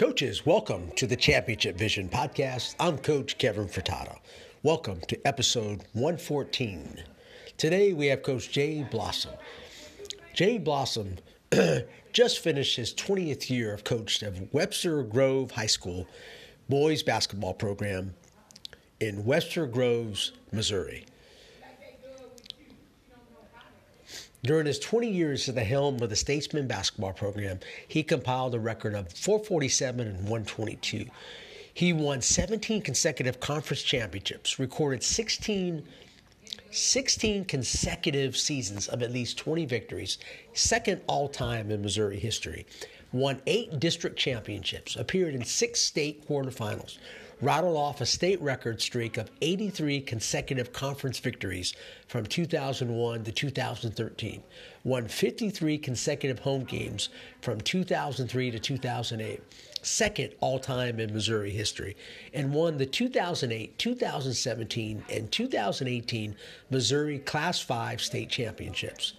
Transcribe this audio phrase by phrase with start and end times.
[0.00, 2.74] Coaches, welcome to the Championship Vision podcast.
[2.80, 4.16] I'm Coach Kevin Furtado.
[4.62, 7.04] Welcome to episode 114.
[7.58, 9.34] Today we have Coach Jay Blossom.
[10.32, 11.18] Jay Blossom
[12.14, 16.08] just finished his 20th year of coach of Webster Grove High School
[16.70, 18.14] boys basketball program
[19.00, 21.04] in Webster Groves, Missouri.
[24.42, 28.58] During his 20 years at the helm of the Statesman basketball program, he compiled a
[28.58, 31.06] record of 447 and 122.
[31.72, 35.84] He won 17 consecutive conference championships, recorded 16,
[36.70, 40.16] 16 consecutive seasons of at least 20 victories,
[40.54, 42.66] second all time in Missouri history,
[43.12, 46.98] won eight district championships, appeared in six state quarterfinals,
[47.42, 51.74] rattled off a state record streak of 83 consecutive conference victories
[52.06, 54.42] from 2001 to 2013,
[54.84, 57.08] won 53 consecutive home games
[57.40, 59.40] from 2003 to 2008,
[59.82, 61.96] second all time in Missouri history,
[62.34, 66.36] and won the 2008, 2017, and 2018
[66.68, 69.14] Missouri Class 5 state championships.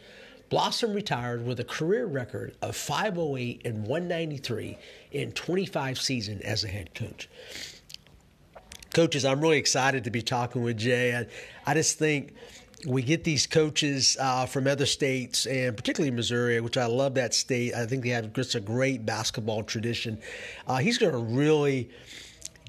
[0.49, 4.77] Blossom retired with a career record of 508 and 193
[5.13, 7.29] in 25 seasons as a head coach
[8.93, 11.15] coaches, I'm really excited to be talking with Jay.
[11.15, 11.27] I,
[11.65, 12.33] I just think
[12.87, 17.33] we get these coaches uh, from other states, and particularly Missouri, which I love that
[17.33, 17.73] state.
[17.73, 20.19] I think they have just a great basketball tradition.
[20.67, 21.89] Uh, he's going to really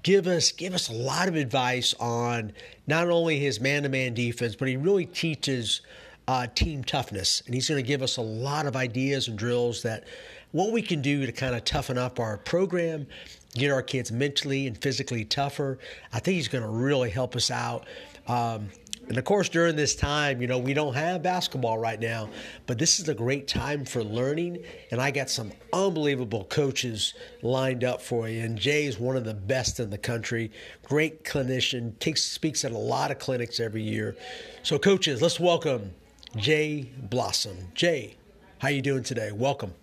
[0.03, 2.53] give us give us a lot of advice on
[2.87, 5.81] not only his man-to-man defense, but he really teaches
[6.29, 9.83] uh, team toughness, and he's going to give us a lot of ideas and drills
[9.83, 10.05] that
[10.53, 13.07] what we can do to kind of toughen up our program
[13.55, 15.79] get our kids mentally and physically tougher.
[16.13, 17.87] I think he's going to really help us out.
[18.27, 18.69] Um,
[19.09, 22.31] and of course, during this time, you know, we don't have basketball right now,
[22.67, 24.63] but this is a great time for learning.
[24.91, 28.43] And I got some unbelievable coaches lined up for you.
[28.43, 30.53] And Jay is one of the best in the country.
[30.85, 34.17] Great clinician, takes speaks at a lot of clinics every year.
[34.63, 35.93] So, coaches, let's welcome
[36.37, 37.57] Jay Blossom.
[37.75, 38.17] Jay,
[38.59, 39.33] how you doing today?
[39.33, 39.75] Welcome.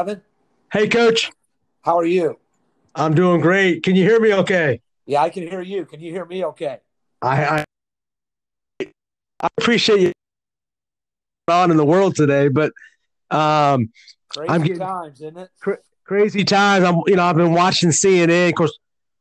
[0.00, 0.22] Kevin?
[0.72, 1.30] Hey, Coach.
[1.82, 2.38] How are you?
[2.94, 3.82] I'm doing great.
[3.82, 4.80] Can you hear me okay?
[5.04, 5.84] Yeah, I can hear you.
[5.84, 6.78] Can you hear me okay?
[7.20, 7.64] I
[8.80, 8.86] I,
[9.42, 10.12] I appreciate you
[11.48, 12.72] on in the world today, but
[13.30, 13.90] um,
[14.30, 15.50] crazy I'm getting, times, isn't it?
[15.60, 16.82] Cra- crazy times.
[16.86, 18.48] I'm you know I've been watching CNN.
[18.48, 18.78] Of course,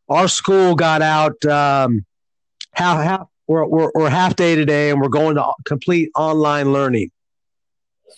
[0.08, 2.06] our school got out um,
[2.72, 7.12] half half we're, we're, we're half day today, and we're going to complete online learning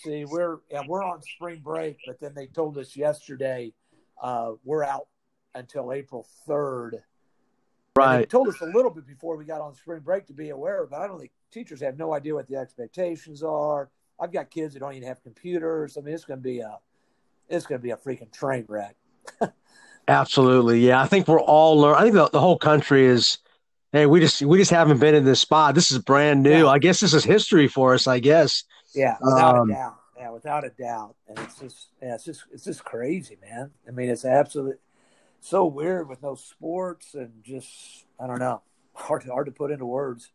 [0.00, 3.72] see, we're yeah, we're on spring break, but then they told us yesterday
[4.22, 5.08] uh, we're out
[5.54, 7.02] until April third.
[7.94, 8.20] Right.
[8.20, 10.86] they told us a little bit before we got on spring break to be aware,
[10.86, 13.90] but I don't think teachers have no idea what the expectations are.
[14.18, 15.98] I've got kids that don't even have computers.
[15.98, 16.78] I mean, it's going to be a
[17.48, 18.96] it's going to be a freaking train wreck.
[20.08, 21.00] Absolutely, yeah.
[21.00, 21.96] I think we're all learn.
[21.96, 23.38] I think the, the whole country is.
[23.92, 25.74] Hey, we just we just haven't been in this spot.
[25.74, 26.64] This is brand new.
[26.64, 26.68] Yeah.
[26.68, 28.06] I guess this is history for us.
[28.06, 28.64] I guess.
[28.94, 29.96] Yeah, without um, a doubt.
[30.16, 31.16] Yeah, without a doubt.
[31.28, 33.70] And it's just, yeah, it's just, it's just crazy, man.
[33.88, 34.76] I mean, it's absolutely
[35.40, 38.62] so weird with no sports and just, I don't know,
[38.94, 40.30] hard, hard to put into words.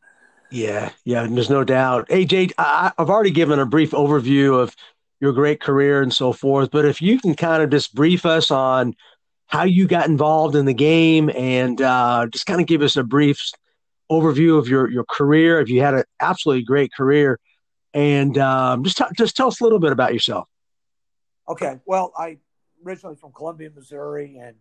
[0.50, 2.07] Yeah, yeah, there's no doubt.
[2.09, 4.75] Hey, Jay, I, I've already given a brief overview of
[5.19, 8.51] your great career and so forth, but if you can kind of just brief us
[8.51, 8.95] on
[9.48, 13.03] how you got involved in the game and uh, just kind of give us a
[13.03, 13.42] brief
[14.12, 15.60] overview of your your career.
[15.60, 17.39] If you had an absolutely great career,
[17.98, 20.48] and um, just t- just tell us a little bit about yourself.
[21.50, 22.38] Okay, well, I
[22.86, 24.56] originally from Columbia, Missouri, and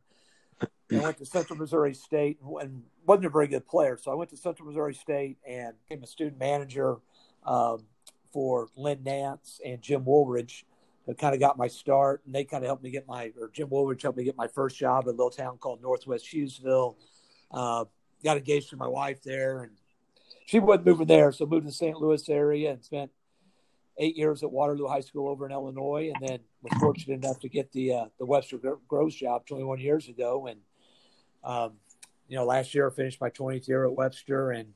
[0.90, 3.98] I went to Central Missouri State and wasn't a very good player.
[3.98, 6.96] So I went to Central Missouri State and became a student manager
[7.44, 7.84] um,
[8.32, 10.64] for Lynn Nance and Jim Wooldridge.
[11.06, 13.50] That kind of got my start, and they kind of helped me get my, or
[13.52, 16.96] Jim Wooldridge helped me get my first job at a little town called Northwest Hughesville.
[17.50, 17.84] Uh,
[18.24, 19.72] got engaged to my wife there, and
[20.46, 21.96] she wasn't moving there, so moved to the St.
[21.96, 23.10] Louis area and spent
[23.98, 27.48] eight years at Waterloo High School over in Illinois, and then was fortunate enough to
[27.48, 28.58] get the uh, the Webster
[28.88, 30.46] Groves job 21 years ago.
[30.46, 30.60] And
[31.44, 31.74] um,
[32.28, 34.72] you know, last year I finished my 20th year at Webster and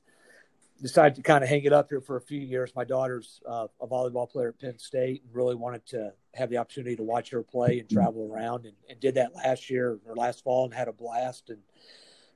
[0.81, 2.73] decided to kind of hang it up here for a few years.
[2.75, 6.57] My daughter's uh, a volleyball player at Penn State, and really wanted to have the
[6.57, 10.15] opportunity to watch her play and travel around, and, and did that last year or
[10.17, 11.51] last fall, and had a blast.
[11.51, 11.59] And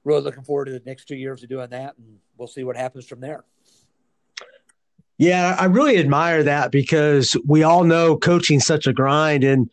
[0.04, 2.76] really looking forward to the next two years of doing that, and we'll see what
[2.76, 3.44] happens from there.
[5.18, 9.70] Yeah, I really admire that because we all know coaching's such a grind, and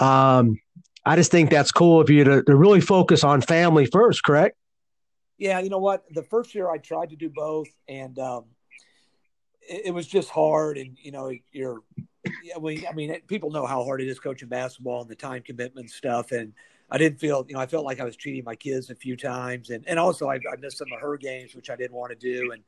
[0.00, 0.60] um,
[1.04, 4.24] I just think that's cool of you to, to really focus on family first.
[4.24, 4.56] Correct?
[5.38, 6.04] Yeah, you know what?
[6.10, 8.44] The first year I tried to do both, and um,
[9.62, 10.76] it, it, was just hard.
[10.76, 11.82] And you know, you're,
[12.42, 15.42] yeah, we, I mean, people know how hard it is coaching basketball and the time
[15.42, 16.52] commitment stuff, and
[16.90, 19.16] I didn't feel, you know, I felt like I was cheating my kids a few
[19.16, 22.10] times, and and also I, I missed some of her games, which I didn't want
[22.10, 22.50] to do.
[22.50, 22.62] And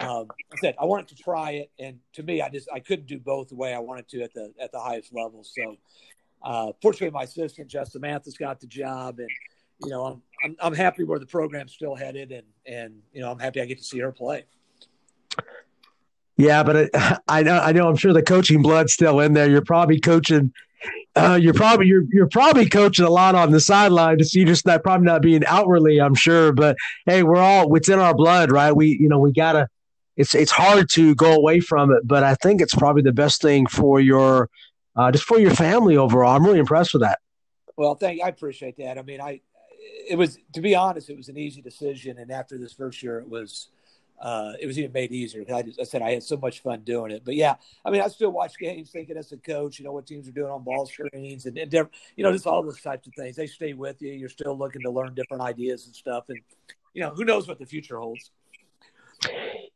[0.00, 3.06] um, I said I wanted to try it, and to me, I just I couldn't
[3.06, 5.42] do both the way I wanted to at the at the highest level.
[5.42, 5.76] So,
[6.42, 9.28] uh, fortunately, my assistant Justin Mathis got the job, and
[9.82, 13.30] you know, I'm, I'm I'm happy where the program's still headed, and and you know,
[13.30, 14.44] I'm happy I get to see her play.
[16.36, 16.90] Yeah, but it,
[17.28, 19.50] I know I know I'm sure the coaching blood's still in there.
[19.50, 20.52] You're probably coaching
[21.16, 24.18] uh, you're probably you're you're probably coaching a lot on the sideline.
[24.18, 26.52] Just you just not probably not being outwardly, I'm sure.
[26.52, 26.76] But
[27.06, 28.72] hey, we're all it's in our blood, right?
[28.72, 29.68] We you know we gotta.
[30.16, 33.40] It's it's hard to go away from it, but I think it's probably the best
[33.40, 34.48] thing for your
[34.96, 36.34] uh, just for your family overall.
[36.34, 37.20] I'm really impressed with that.
[37.76, 38.20] Well, thank.
[38.22, 38.98] I appreciate that.
[38.98, 39.40] I mean, I
[40.08, 43.20] it was to be honest, it was an easy decision, and after this first year,
[43.20, 43.68] it was
[44.20, 45.44] uh, it was even made easier.
[45.52, 47.22] I, just, I said I had so much fun doing it.
[47.24, 47.54] But yeah,
[47.84, 50.32] I mean, I still watch games thinking as a coach, you know, what teams are
[50.32, 53.36] doing on ball screens and, and you know, just all those types of things.
[53.36, 54.12] They stay with you.
[54.12, 56.24] You're still looking to learn different ideas and stuff.
[56.28, 56.38] And,
[56.94, 58.30] you know, who knows what the future holds.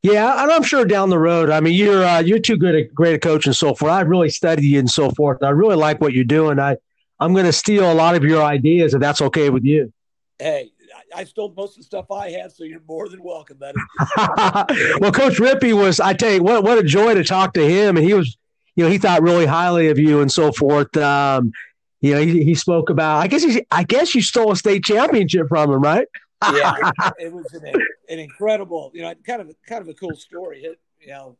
[0.03, 1.51] Yeah, and I'm sure down the road.
[1.51, 3.93] I mean, you're uh, you're too good a great a coach and so forth.
[3.93, 5.43] I've really studied you and so forth.
[5.43, 6.59] I really like what you're doing.
[6.59, 6.77] I
[7.19, 9.93] I'm going to steal a lot of your ideas if that's okay with you.
[10.39, 10.72] Hey,
[11.15, 13.79] I stole most of the stuff I had, so you're more than welcome, buddy.
[15.01, 17.97] well, Coach Rippey was, I tell you, what what a joy to talk to him,
[17.97, 18.37] and he was,
[18.77, 20.97] you know, he thought really highly of you and so forth.
[20.97, 21.53] Um,
[22.01, 23.19] you know, he, he spoke about.
[23.19, 26.09] I guess he, I guess you stole a state championship from him, right?
[26.53, 27.67] yeah, it, it was an,
[28.09, 30.63] an, incredible, you know, kind of kind of a cool story.
[30.63, 31.37] It, you know,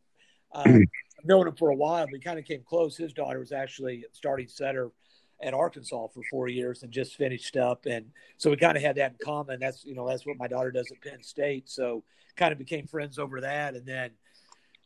[0.53, 0.81] um,
[1.19, 2.07] I've known him for a while.
[2.11, 2.95] We kind of came close.
[2.95, 4.91] His daughter was actually starting center
[5.43, 7.85] at Arkansas for four years and just finished up.
[7.85, 8.05] And
[8.37, 9.59] so we kind of had that in common.
[9.59, 11.69] That's, you know, that's what my daughter does at Penn State.
[11.69, 12.03] So
[12.35, 13.75] kind of became friends over that.
[13.75, 14.11] And then,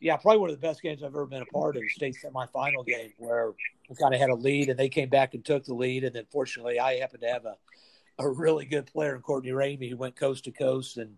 [0.00, 2.16] yeah, probably one of the best games I've ever been a part of, the state
[2.22, 3.52] semifinal game where
[3.88, 6.04] we kind of had a lead and they came back and took the lead.
[6.04, 7.56] And then fortunately, I happened to have a,
[8.18, 11.16] a really good player in Courtney Ramey who went coast to coast and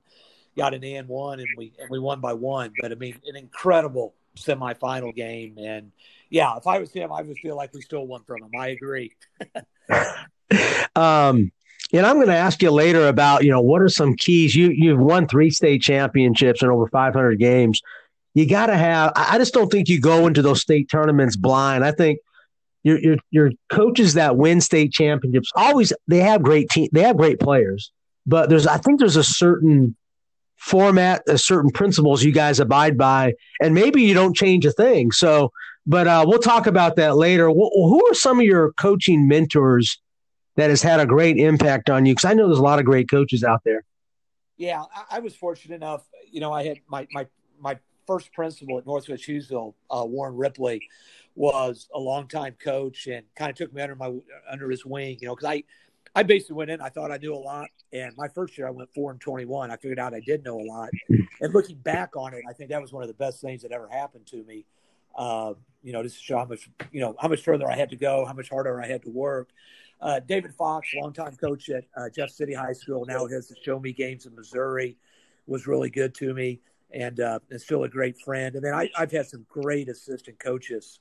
[0.57, 2.73] got an and one and we and we won by one.
[2.81, 5.57] But I mean, an incredible semifinal game.
[5.59, 5.93] And
[6.31, 8.51] yeah, if I was him, I would feel like we still won from him.
[8.59, 9.13] I agree.
[10.97, 11.51] um,
[11.93, 14.55] and I'm going to ask you later about you know what are some keys.
[14.55, 17.83] You you've won three state championships and over 500 games.
[18.35, 19.13] You got to have.
[19.17, 21.85] I just don't think you go into those state tournaments blind.
[21.85, 22.21] I think
[22.85, 26.89] your your your coaches that win state championships always they have great team.
[26.93, 27.91] They have great players,
[28.25, 29.97] but there's I think there's a certain
[30.57, 35.11] format, a certain principles you guys abide by, and maybe you don't change a thing.
[35.11, 35.51] So
[35.87, 37.49] but uh, we'll talk about that later.
[37.49, 40.01] Who are some of your coaching mentors
[40.57, 42.15] that has had a great impact on you?
[42.15, 43.85] Because I know there's a lot of great coaches out there.
[44.57, 46.05] Yeah, I, was fortunate enough.
[46.31, 47.27] You know, I had my my
[47.59, 50.83] my first principal at Northwest Hughesville, uh, Warren Ripley,
[51.35, 54.13] was a longtime coach and kind of took me under my
[54.51, 55.17] under his wing.
[55.19, 55.65] You know, because I
[56.15, 56.81] I basically went in.
[56.83, 59.47] I thought I knew a lot, and my first year I went four and twenty
[59.47, 59.71] one.
[59.71, 62.69] I figured out I did know a lot, and looking back on it, I think
[62.69, 64.67] that was one of the best things that ever happened to me.
[65.17, 67.91] Uh, you know, just to show how much, you know, how much further I had
[67.91, 69.51] to go, how much harder I had to work.
[70.01, 73.79] Uh, David Fox, longtime coach at uh, Jeff City High School, now has the Show
[73.79, 74.97] Me Games in Missouri,
[75.47, 76.61] was really good to me
[76.93, 78.55] and uh, and still a great friend.
[78.57, 81.01] And then I, have had some great assistant coaches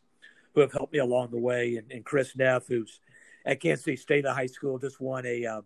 [0.54, 1.78] who have helped me along the way.
[1.78, 3.00] And, and Chris Neff, who's
[3.46, 5.64] at Kansas City State High School, just won a um,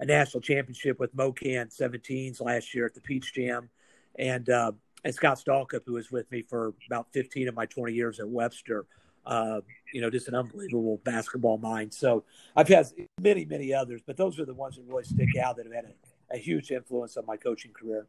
[0.00, 3.70] a national championship with MoKan 17s last year at the Peach Jam,
[4.18, 4.72] and uh,
[5.06, 8.28] and Scott Stalkup, who was with me for about 15 of my 20 years at
[8.28, 8.86] Webster,
[9.24, 9.60] Uh,
[9.92, 11.92] you know, just an unbelievable basketball mind.
[11.92, 12.22] So
[12.54, 12.86] I've had
[13.20, 15.86] many, many others, but those are the ones that really stick out that have had
[15.86, 18.06] a, a huge influence on my coaching career.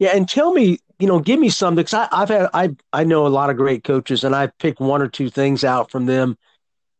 [0.00, 3.26] Yeah, and tell me, you know, give me something because I've had I I know
[3.26, 6.36] a lot of great coaches, and I've picked one or two things out from them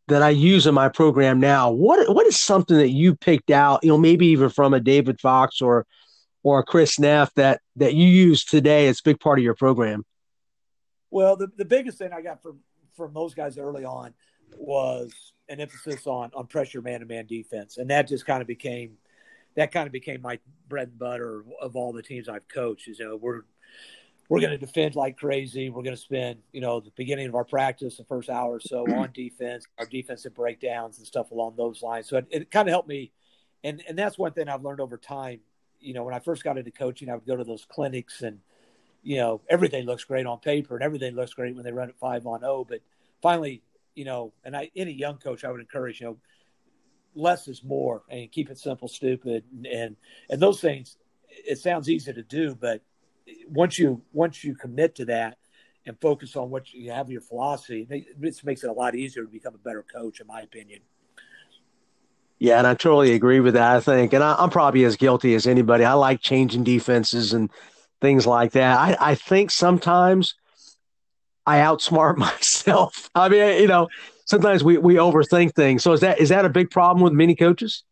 [0.07, 1.73] that I use in my program now.
[1.73, 5.21] What what is something that you picked out, you know, maybe even from a David
[5.21, 5.87] Fox or
[6.43, 10.05] or Chris Neff that that you use today as a big part of your program?
[11.11, 12.61] Well, the, the biggest thing I got from
[12.97, 14.15] from those guys early on
[14.57, 15.13] was
[15.49, 18.97] an emphasis on on pressure man to man defense, and that just kind of became
[19.57, 22.89] that kind of became my bread and butter of all the teams I've coached.
[22.89, 23.43] Is you know we're
[24.29, 25.71] we're going to defend like crazy.
[25.71, 28.61] We're going to spend you know the beginning of our practice, the first hour or
[28.61, 32.09] so on defense, our defensive breakdowns and stuff along those lines.
[32.09, 33.13] So it, it kind of helped me,
[33.65, 35.41] and and that's one thing I've learned over time.
[35.81, 38.41] You know, when I first got into coaching, I would go to those clinics and
[39.03, 41.97] you know everything looks great on paper and everything looks great when they run it
[41.99, 42.81] five on zero, oh, but
[43.23, 43.63] finally,
[43.95, 46.17] you know, and I any young coach I would encourage, you know,
[47.15, 49.97] less is more and keep it simple, stupid, and, and
[50.29, 50.97] and, those things.
[51.29, 52.83] It sounds easy to do, but
[53.49, 55.39] once you once you commit to that
[55.87, 59.31] and focus on what you have your philosophy, it makes it a lot easier to
[59.31, 60.81] become a better coach, in my opinion.
[62.41, 63.77] Yeah, and I totally agree with that.
[63.77, 65.85] I think, and I, am probably as guilty as anybody.
[65.85, 67.51] I like changing defenses and
[68.01, 68.79] things like that.
[68.79, 70.35] I, I think sometimes
[71.47, 73.11] I outsmart myself.
[73.15, 73.89] I mean, you know,
[74.25, 75.83] sometimes we, we overthink things.
[75.83, 77.85] So is that is that a big problem with many coaches?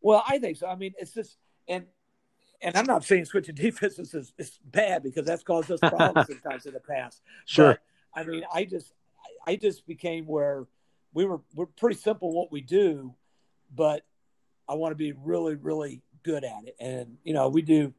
[0.00, 0.68] Well, I think so.
[0.68, 1.36] I mean, it's just
[1.68, 1.84] and
[2.62, 6.64] and I'm not saying switching defenses is, is bad because that's caused us problems sometimes
[6.64, 7.20] in the past.
[7.44, 7.78] Sure.
[8.14, 8.94] But, I mean, I just
[9.46, 10.66] I just became where
[11.12, 13.14] we were we're pretty simple what we do,
[13.74, 14.04] but
[14.68, 16.76] I want to be really really good at it.
[16.80, 17.92] And you know, we do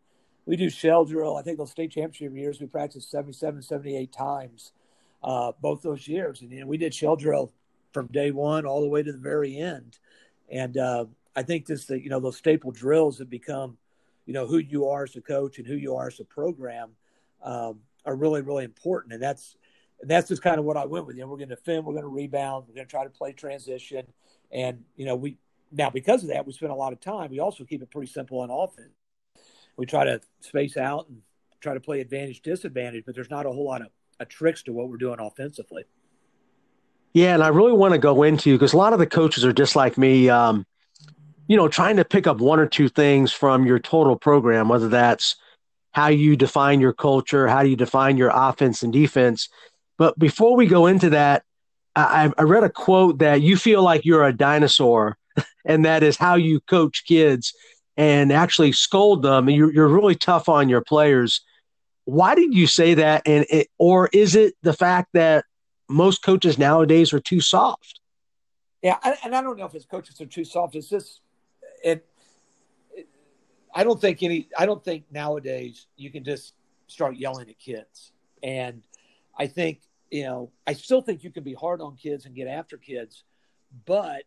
[0.46, 1.36] we do shell drill.
[1.36, 4.72] I think those state championship years we practiced 77, 78 times
[5.24, 6.42] uh, both those years.
[6.42, 7.52] And you know, we did shell drill
[7.92, 9.98] from day one all the way to the very end.
[10.50, 11.06] And uh,
[11.36, 13.78] I think this, that you know, those staple drills have become,
[14.26, 16.92] you know, who you are as a coach and who you are as a program
[17.44, 19.14] um, are really, really important.
[19.14, 19.56] And that's
[20.00, 21.16] and that's just kind of what I went with.
[21.16, 23.10] You know, we're going to defend, we're going to rebound, we're going to try to
[23.10, 24.06] play transition,
[24.52, 25.38] and you know, we
[25.72, 27.32] now because of that, we spend a lot of time.
[27.32, 28.94] We also keep it pretty simple on offense
[29.78, 31.22] we try to space out and
[31.62, 33.88] try to play advantage disadvantage, but there's not a whole lot of,
[34.30, 35.84] tricks to what we're doing offensively.
[37.14, 39.54] Yeah, and I really want to go into because a lot of the coaches are
[39.54, 40.28] just like me.
[40.28, 40.66] Um,
[41.48, 44.90] you know, trying to pick up one or two things from your total program, whether
[44.90, 45.36] that's
[45.92, 49.50] how you define your culture, how do you define your offense and defense.
[50.00, 51.44] But before we go into that,
[51.96, 55.16] I, I read a quote that you feel like you're a dinosaur,
[55.66, 57.54] and that is how you coach kids
[57.98, 59.50] and actually scold them.
[59.50, 61.42] You're, you're really tough on your players.
[62.06, 63.24] Why did you say that?
[63.26, 65.46] And it, or is it the fact that
[65.90, 68.00] most coaches nowadays are too soft?
[68.82, 70.76] Yeah, and I don't know if it's coaches are too soft.
[70.76, 71.22] It's just
[71.84, 72.06] it,
[72.96, 73.08] it.
[73.74, 74.48] I don't think any.
[74.58, 76.54] I don't think nowadays you can just
[76.86, 78.12] start yelling at kids.
[78.44, 78.84] And
[79.38, 80.52] I think you know.
[80.68, 83.24] I still think you can be hard on kids and get after kids,
[83.86, 84.24] but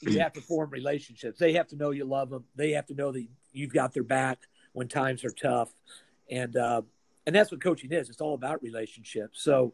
[0.00, 1.38] you have to form relationships.
[1.38, 2.44] They have to know you love them.
[2.56, 4.40] They have to know that you've got their back
[4.72, 5.70] when times are tough,
[6.30, 6.82] and uh,
[7.26, 8.08] and that's what coaching is.
[8.08, 9.42] It's all about relationships.
[9.42, 9.72] So,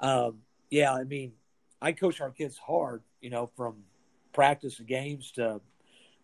[0.00, 0.38] um,
[0.70, 1.32] yeah, I mean,
[1.80, 3.84] I coach our kids hard, you know, from
[4.32, 5.60] practice and games to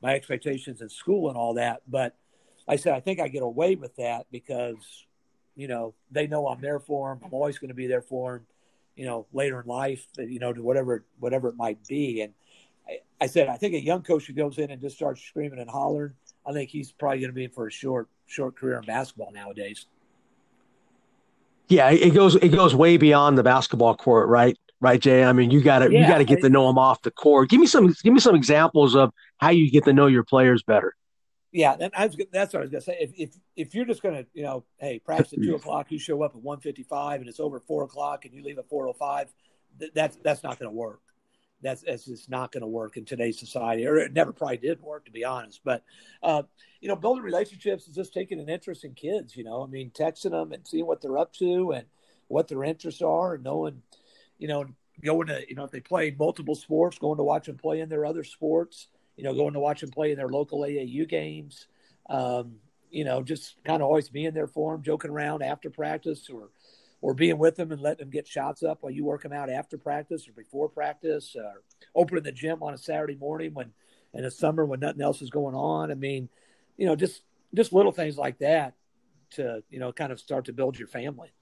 [0.03, 1.83] my expectations in school and all that.
[1.89, 2.17] But
[2.69, 5.07] I said I think I get away with that because,
[5.55, 7.21] you know, they know I'm there for them.
[7.25, 8.47] I'm always going to be there for them.
[8.97, 12.33] You know, later in life, you know, to whatever whatever it might be, and
[13.21, 15.71] I, said, I think a young coach who goes in and just starts screaming and
[15.71, 16.13] hollering,
[16.47, 19.33] I think he's probably going to be in for a short, short career in basketball
[19.33, 19.87] nowadays.
[21.69, 24.59] Yeah, it goes it goes way beyond the basketball court, right?
[24.81, 25.25] Right, Jay.
[25.25, 27.11] I mean, you got to yeah, you got to get to know them off the
[27.11, 27.49] court.
[27.49, 30.63] Give me some give me some examples of how you get to know your players
[30.63, 30.95] better.
[31.53, 32.99] Yeah, and I was, that's what I was gonna say.
[33.01, 36.23] If if if you're just gonna, you know, hey, practice at two o'clock, you show
[36.23, 38.87] up at one fifty five, and it's over four o'clock, and you leave at four
[38.87, 39.33] o oh five,
[39.95, 41.01] that's that's not gonna work
[41.65, 44.81] that's, that's just not going to work in today's society, or it never probably did
[44.83, 45.61] work, to be honest.
[45.65, 45.83] But
[46.23, 46.43] uh,
[46.81, 49.37] you know, building relationships is just taking an interest in kids.
[49.37, 51.87] You know, I mean, texting them and seeing what they're up to and
[52.29, 53.83] what their interests are, and knowing,
[54.39, 54.67] you know,
[55.03, 57.89] going to you know if they play multiple sports, going to watch them play in
[57.89, 58.89] their other sports.
[59.17, 61.69] You know, going to watch them play in their local AAU games.
[62.11, 62.57] Um,
[62.91, 66.51] you know, just kind of always being there for them, joking around after practice or
[67.05, 69.51] or being with them and letting them get shots up while you work them out
[69.51, 71.61] after practice or before practice, or
[71.95, 73.71] opening the gym on a Saturday morning when
[74.15, 75.91] in the summer when nothing else is going on.
[75.91, 76.31] I mean,
[76.79, 77.21] you know, just
[77.55, 78.73] just little things like that
[79.33, 81.35] to you know kind of start to build your family.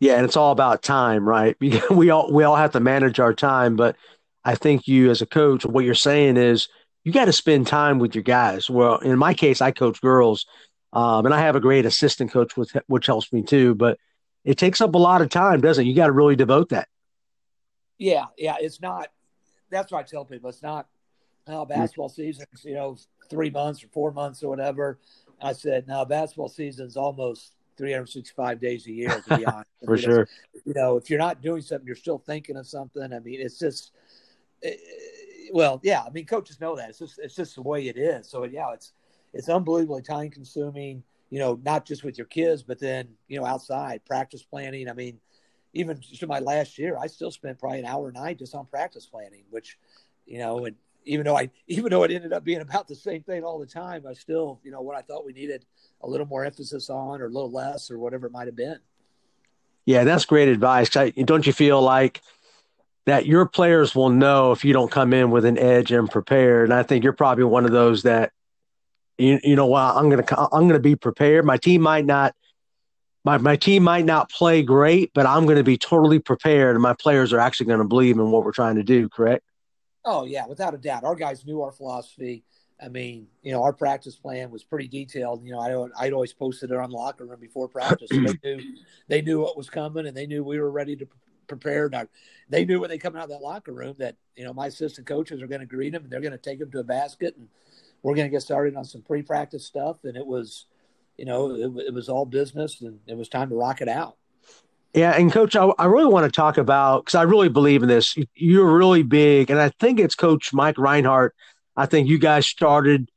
[0.00, 1.54] Yeah, and it's all about time, right?
[1.90, 3.94] We all we all have to manage our time, but
[4.42, 6.66] I think you as a coach, what you're saying is
[7.04, 8.70] you got to spend time with your guys.
[8.70, 10.46] Well, in my case, I coach girls,
[10.94, 13.74] um, and I have a great assistant coach with which helps me too.
[13.74, 13.98] But
[14.48, 15.88] it takes up a lot of time, doesn't it?
[15.88, 16.88] You got to really devote that.
[17.98, 19.08] Yeah, yeah, it's not.
[19.70, 20.48] That's what I tell people.
[20.48, 20.86] It's not
[21.46, 21.78] how mm-hmm.
[21.78, 22.96] basketball season's you know
[23.28, 24.98] three months or four months or whatever.
[25.42, 29.68] I said now basketball season's almost 365 days a year to be honest.
[29.84, 30.28] For sure.
[30.64, 33.12] You know, if you're not doing something, you're still thinking of something.
[33.12, 33.92] I mean, it's just.
[34.62, 34.80] It,
[35.52, 36.04] well, yeah.
[36.06, 36.88] I mean, coaches know that.
[36.88, 38.30] It's just it's just the way it is.
[38.30, 38.94] So yeah, it's
[39.34, 41.02] it's unbelievably time consuming.
[41.30, 44.88] You know, not just with your kids, but then you know outside practice planning.
[44.88, 45.20] I mean,
[45.74, 48.66] even to my last year, I still spent probably an hour a night just on
[48.66, 49.78] practice planning, which
[50.26, 53.22] you know, and even though I even though it ended up being about the same
[53.22, 55.66] thing all the time, I still you know what I thought we needed
[56.02, 58.78] a little more emphasis on or a little less or whatever it might have been.
[59.84, 60.90] Yeah, that's great advice.
[60.90, 62.20] Don't you feel like
[63.08, 66.64] that your players will know if you don't come in with an edge and prepared.
[66.68, 68.32] And I think you're probably one of those that
[69.18, 71.44] you, you know what I'm gonna I'm gonna be prepared.
[71.44, 72.34] My team might not
[73.24, 76.94] my, my team might not play great, but I'm gonna be totally prepared and my
[76.94, 79.44] players are actually gonna believe in what we're trying to do, correct?
[80.04, 81.04] Oh yeah, without a doubt.
[81.04, 82.44] Our guys knew our philosophy.
[82.80, 85.44] I mean, you know, our practice plan was pretty detailed.
[85.44, 88.08] You know, I I'd always posted it on the locker room before practice.
[88.10, 88.62] So they knew
[89.08, 91.08] they knew what was coming, and they knew we were ready to
[91.48, 91.94] prepared.
[91.94, 92.06] I,
[92.48, 95.06] they knew when they come out of that locker room that you know my assistant
[95.06, 97.34] coaches are going to greet them and they're going to take them to a basket
[97.36, 97.48] and
[98.02, 100.04] we're going to get started on some pre-practice stuff.
[100.04, 100.66] And it was,
[101.16, 104.16] you know, it, it was all business and it was time to rock it out.
[104.94, 107.88] Yeah, and coach, I, I really want to talk about because I really believe in
[107.88, 108.16] this.
[108.34, 111.34] You're really big, and I think it's Coach Mike Reinhart.
[111.76, 113.10] I think you guys started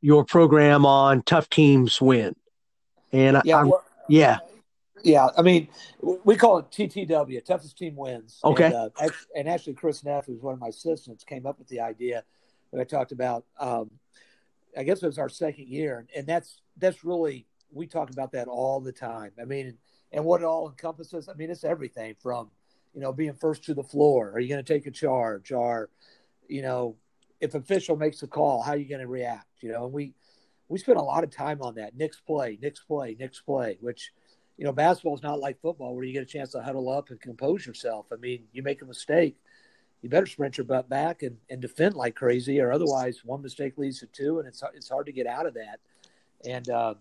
[0.00, 2.34] your program on tough teams win,
[3.12, 4.38] and yeah, I, well, yeah,
[5.02, 5.68] yeah, I mean,
[6.00, 8.40] we call it TTW, toughest team wins.
[8.44, 8.66] Okay.
[8.66, 11.80] And, uh, and actually, Chris Neff, who's one of my assistants, came up with the
[11.80, 12.24] idea
[12.72, 13.44] that I talked about.
[13.58, 13.90] Um,
[14.76, 18.48] I guess it was our second year, and that's that's really we talk about that
[18.48, 19.32] all the time.
[19.40, 19.76] I mean,
[20.12, 21.28] and what it all encompasses.
[21.28, 22.50] I mean, it's everything from
[22.94, 24.30] you know being first to the floor.
[24.32, 25.52] Are you going to take a charge?
[25.52, 25.90] Or
[26.48, 26.96] you know,
[27.40, 29.62] if official makes a call, how are you going to react?
[29.62, 30.14] You know, and we
[30.68, 31.96] we spent a lot of time on that.
[31.96, 34.12] Next play, next play, next play, which
[34.60, 37.08] you know, basketball is not like football where you get a chance to huddle up
[37.08, 38.04] and compose yourself.
[38.12, 39.38] I mean, you make a mistake,
[40.02, 43.76] you better sprint your butt back and, and defend like crazy, or otherwise one mistake
[43.76, 45.80] leads to two, and it's it's hard to get out of that.
[46.48, 46.94] And uh,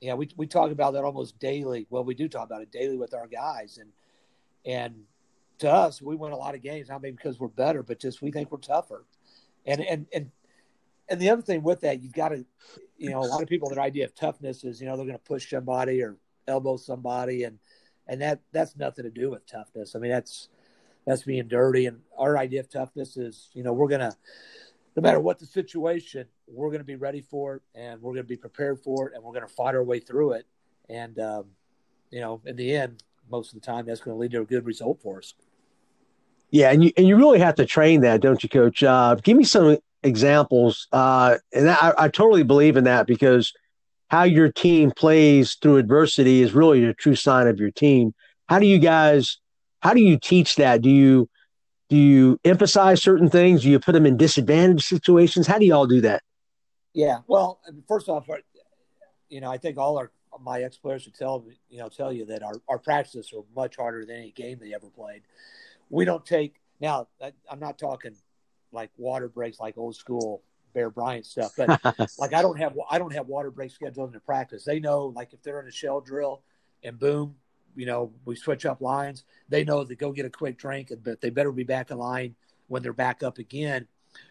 [0.00, 1.86] yeah, we we talk about that almost daily.
[1.90, 3.90] Well, we do talk about it daily with our guys, and
[4.64, 5.04] and
[5.58, 8.22] to us, we win a lot of games not maybe because we're better, but just
[8.22, 9.04] we think we're tougher.
[9.66, 10.30] And and and
[11.08, 12.44] and the other thing with that, you've got to,
[12.96, 15.18] you know, a lot of people their idea of toughness is you know they're going
[15.18, 17.58] to push somebody or elbow somebody, and
[18.06, 19.94] and that that's nothing to do with toughness.
[19.94, 20.48] I mean, that's
[21.08, 21.86] that's being dirty.
[21.86, 24.14] And our idea of toughness is, you know, we're gonna,
[24.96, 28.36] no matter what the situation, we're gonna be ready for it, and we're gonna be
[28.36, 30.46] prepared for it, and we're gonna fight our way through it.
[30.88, 31.46] And um,
[32.10, 34.44] you know, in the end, most of the time, that's going to lead to a
[34.44, 35.34] good result for us.
[36.50, 38.82] Yeah, and you and you really have to train that, don't you, Coach?
[38.82, 43.52] Uh, give me some examples, uh, and I, I totally believe in that because
[44.08, 48.14] how your team plays through adversity is really a true sign of your team.
[48.48, 49.38] How do you guys
[49.80, 50.82] how do you teach that?
[50.82, 51.28] Do you
[51.88, 53.62] do you emphasize certain things?
[53.62, 55.46] Do you put them in disadvantaged situations?
[55.46, 56.22] How do you all do that?
[56.92, 58.36] Yeah, well, first off, uh,
[59.28, 60.10] you know, I think all our
[60.40, 63.76] my ex players would tell you know tell you that our, our practices are much
[63.76, 65.22] harder than any game they ever played.
[65.90, 67.08] We don't take now.
[67.50, 68.14] I'm not talking
[68.72, 70.42] like water breaks like old school
[70.74, 71.52] Bear Bryant stuff.
[71.56, 71.80] But
[72.18, 74.64] like I don't have I don't have water break scheduled into practice.
[74.64, 76.42] They know like if they're in a shell drill
[76.82, 77.36] and boom,
[77.78, 81.20] you know, we switch up lines, they know to go get a quick drink, but
[81.20, 82.34] they better be back in line
[82.66, 83.86] when they're back up again.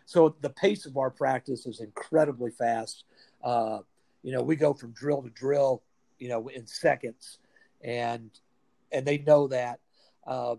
[0.06, 3.06] So the pace of our practice is incredibly fast.
[3.42, 3.80] Uh,
[4.22, 5.82] you know, we go from drill to drill,
[6.20, 7.40] you know, in seconds,
[7.82, 8.30] and
[8.92, 9.80] and they know that.
[10.26, 10.56] Uh,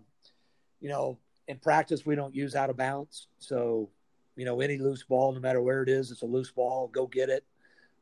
[0.80, 3.90] you know, in practice we don't use out of bounds, so
[4.34, 6.88] you know, any loose ball, no matter where it is, it's a loose ball.
[6.88, 7.44] Go get it.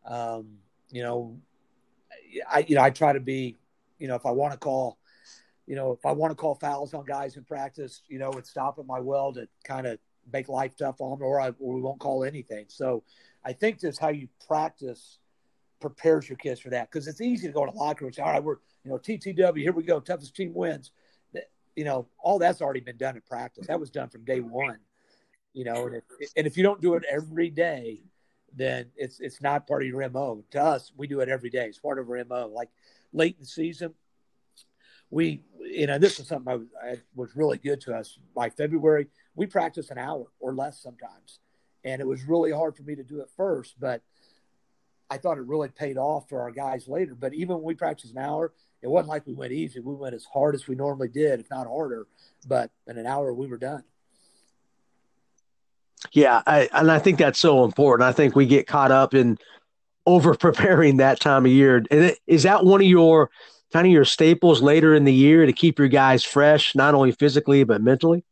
[0.05, 0.59] Um,
[0.91, 1.37] you know,
[2.49, 3.57] I you know I try to be,
[3.99, 4.99] you know, if I want to call,
[5.67, 8.51] you know, if I want to call fouls on guys in practice, you know, it's
[8.51, 9.99] stopping my will to kind of
[10.33, 12.67] make life tough on them, or I or we won't call anything.
[12.69, 13.03] So
[13.45, 15.19] I think that's how you practice
[15.79, 18.23] prepares your kids for that because it's easy to go to locker room and say,
[18.23, 20.91] all right, we're you know TTW, here we go, toughest team wins.
[21.75, 23.67] You know, all that's already been done in practice.
[23.67, 24.79] That was done from day one
[25.57, 26.05] you know, and if,
[26.37, 28.03] and if you don't do it every day,
[28.55, 30.45] then it's it's not part of your mo.
[30.51, 31.65] To us, we do it every day.
[31.65, 32.49] It's part of our mo.
[32.55, 32.69] Like
[33.17, 33.95] late in the season,
[35.11, 38.19] we, you know, this is something I was, I was really good to us.
[38.35, 41.41] By February, we practice an hour or less sometimes,
[41.85, 44.03] and it was really hard for me to do it first, but
[45.09, 47.15] I thought it really paid off for our guys later.
[47.15, 48.53] But even when we practiced an hour,
[48.83, 49.81] it wasn't like we went easy.
[49.81, 52.09] We went as hard as we normally did, if not harder.
[52.47, 53.85] But in an hour, we were done.
[56.13, 58.09] Yeah, I, and I think that's so important.
[58.09, 59.39] I think we get caught up in
[60.07, 61.85] over preparing that time of year.
[62.27, 63.31] Is that one of your
[63.73, 67.13] kind of your staples later in the year to keep your guys fresh, not only
[67.13, 68.25] physically but mentally?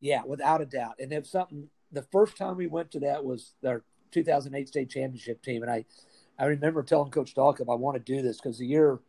[0.00, 0.96] Yeah, without a doubt.
[1.00, 5.42] And if something, the first time we went to that was their 2008 state championship
[5.42, 5.84] team, and I,
[6.38, 9.00] I remember telling Coach Dahlkemp I want to do this because the year,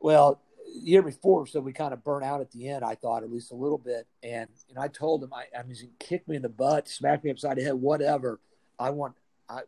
[0.00, 0.40] well,
[0.82, 2.82] the year before, so we kind of burnt out at the end.
[2.82, 5.76] I thought at least a little bit, and and I told him I, I mean,
[5.98, 8.40] kick me in the butt, smack me upside the head, whatever.
[8.78, 9.16] I want,
[9.48, 9.60] I,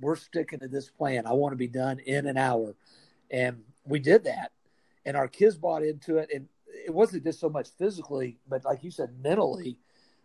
[0.00, 1.26] we're sticking to this plan.
[1.26, 2.74] I want to be done in an hour,
[3.30, 4.52] and we did that,
[5.04, 8.82] and our kids bought into it, and it wasn't just so much physically, but like
[8.82, 9.76] you said, mentally,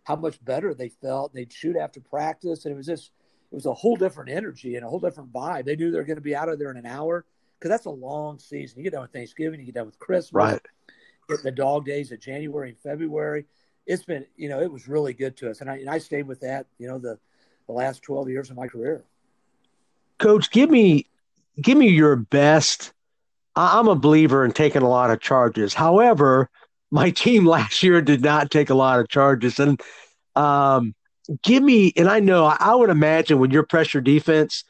[0.04, 1.34] how much better they felt.
[1.34, 3.10] They'd shoot after practice, and it was just,
[3.50, 5.64] it was a whole different energy and a whole different vibe.
[5.64, 7.24] They knew they were going to be out of there in an hour
[7.58, 8.78] because that's a long season.
[8.78, 10.60] You get done with Thanksgiving, you get done with Christmas, right?
[11.28, 13.46] Getting the dog days of January and February.
[13.84, 16.26] It's been, you know, it was really good to us, and I and I stayed
[16.26, 17.18] with that, you know, the
[17.66, 19.04] the last twelve years of my career.
[20.18, 21.06] Coach, give me
[21.60, 22.92] give me your best.
[23.54, 25.72] I'm a believer in taking a lot of charges.
[25.74, 26.50] However,
[26.90, 29.80] my team last year did not take a lot of charges, and
[30.34, 30.94] um,
[31.42, 31.92] give me.
[31.96, 34.64] And I know I would imagine when you're pressure defense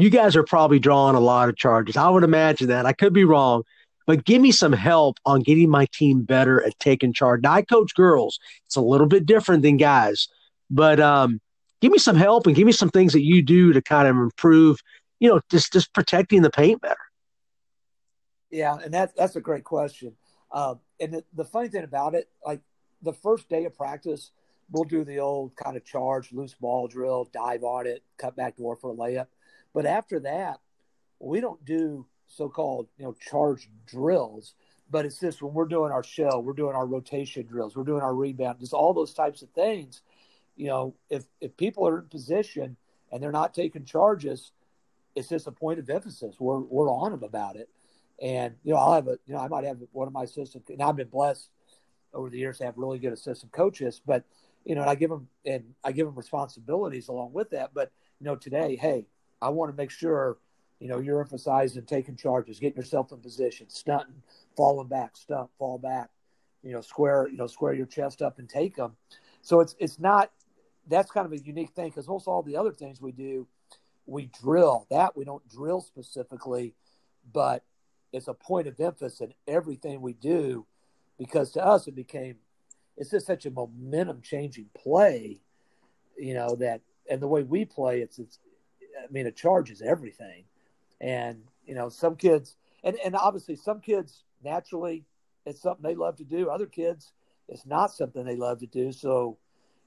[0.00, 1.96] you guys are probably drawing a lot of charges.
[1.96, 2.86] I would imagine that.
[2.86, 3.64] I could be wrong,
[4.06, 7.42] but give me some help on getting my team better at taking charge.
[7.42, 8.38] Now, I coach girls.
[8.64, 10.28] It's a little bit different than guys,
[10.70, 11.40] but um,
[11.80, 14.16] give me some help and give me some things that you do to kind of
[14.16, 14.78] improve,
[15.18, 16.96] you know, just just protecting the paint better.
[18.50, 20.14] Yeah, and that's that's a great question.
[20.52, 22.60] Um, and the, the funny thing about it, like
[23.02, 24.32] the first day of practice,
[24.70, 28.56] we'll do the old kind of charge, loose ball drill, dive on it, cut back
[28.56, 29.26] door for a layup.
[29.72, 30.58] But after that,
[31.20, 34.54] we don't do so-called you know charge drills.
[34.92, 38.02] But it's just when we're doing our shell, we're doing our rotation drills, we're doing
[38.02, 40.02] our rebound, just all those types of things.
[40.60, 42.76] You know, if if people are in position
[43.10, 44.52] and they're not taking charges,
[45.14, 46.36] it's just a point of emphasis.
[46.38, 47.70] We're we're on them about it.
[48.20, 50.68] And you know, I'll have a you know I might have one of my assistant.
[50.68, 51.48] And I've been blessed
[52.12, 54.24] over the years to have really good assistant coaches, but
[54.66, 57.72] you know, and I give them and I give them responsibilities along with that.
[57.72, 59.06] But you know, today, hey,
[59.40, 60.36] I want to make sure,
[60.78, 64.22] you know, you're emphasizing taking charges, getting yourself in position, stunting,
[64.58, 66.10] falling back, stunt, fall back,
[66.62, 68.92] you know, square, you know, square your chest up and take them.
[69.40, 70.30] So it's it's not
[70.90, 73.46] that's kind of a unique thing because most all the other things we do,
[74.06, 74.86] we drill.
[74.90, 76.74] That we don't drill specifically,
[77.32, 77.64] but
[78.12, 80.66] it's a point of emphasis in everything we do
[81.18, 82.36] because to us it became
[82.96, 85.40] it's just such a momentum changing play,
[86.18, 88.38] you know, that and the way we play it's it's
[89.00, 90.44] I mean, it charges everything.
[91.00, 95.04] And, you know, some kids, and, and obviously some kids naturally,
[95.46, 96.50] it's something they love to do.
[96.50, 97.12] Other kids,
[97.48, 98.92] it's not something they love to do.
[98.92, 99.38] So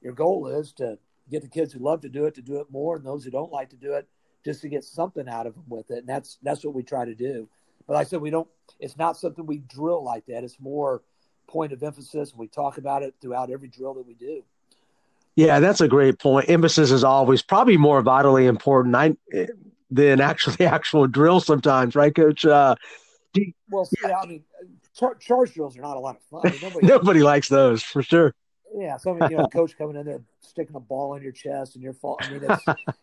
[0.03, 0.97] your goal is to
[1.31, 3.31] get the kids who love to do it to do it more, and those who
[3.31, 4.07] don't like to do it
[4.45, 5.99] just to get something out of them with it.
[5.99, 7.47] And that's that's what we try to do.
[7.87, 8.47] But like I said, we don't.
[8.79, 10.43] It's not something we drill like that.
[10.43, 11.01] It's more
[11.47, 14.43] point of emphasis, and we talk about it throughout every drill that we do.
[15.35, 16.49] Yeah, that's a great point.
[16.49, 19.15] Emphasis is always probably more vitally important I,
[19.89, 22.45] than actually actual drill sometimes, right, Coach?
[22.45, 22.75] Uh,
[23.69, 24.43] well, yeah, I mean,
[24.95, 26.53] char- charge drills are not a lot of fun.
[26.61, 28.35] Nobody, nobody likes those for sure.
[28.75, 31.83] Yeah, so you know, coach coming in there sticking a ball in your chest and
[31.83, 32.25] you're falling.
[32.25, 32.63] I mean, it's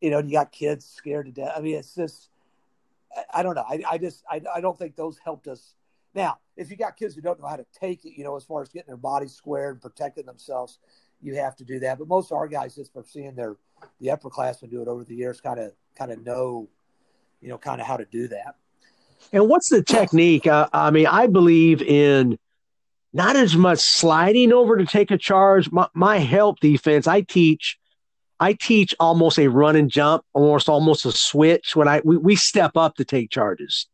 [0.00, 1.52] you know, you got kids scared to death.
[1.56, 2.30] I mean, it's just
[3.16, 3.64] I, I don't know.
[3.68, 5.74] I, I just I, I don't think those helped us.
[6.14, 8.44] Now, if you got kids who don't know how to take it, you know, as
[8.44, 10.78] far as getting their bodies squared and protecting themselves,
[11.22, 11.98] you have to do that.
[11.98, 13.56] But most of our guys, just for seeing their
[14.00, 16.68] the upperclassmen do it over the years, kind of kind of know,
[17.40, 18.56] you know, kind of how to do that.
[19.32, 20.48] And what's the technique?
[20.48, 22.38] Uh, I mean, I believe in
[23.12, 25.70] not as much sliding over to take a charge.
[25.70, 27.78] My, my help defense, I teach.
[28.40, 32.34] I teach almost a run and jump, almost almost a switch when I we, we
[32.34, 33.86] step up to take charges.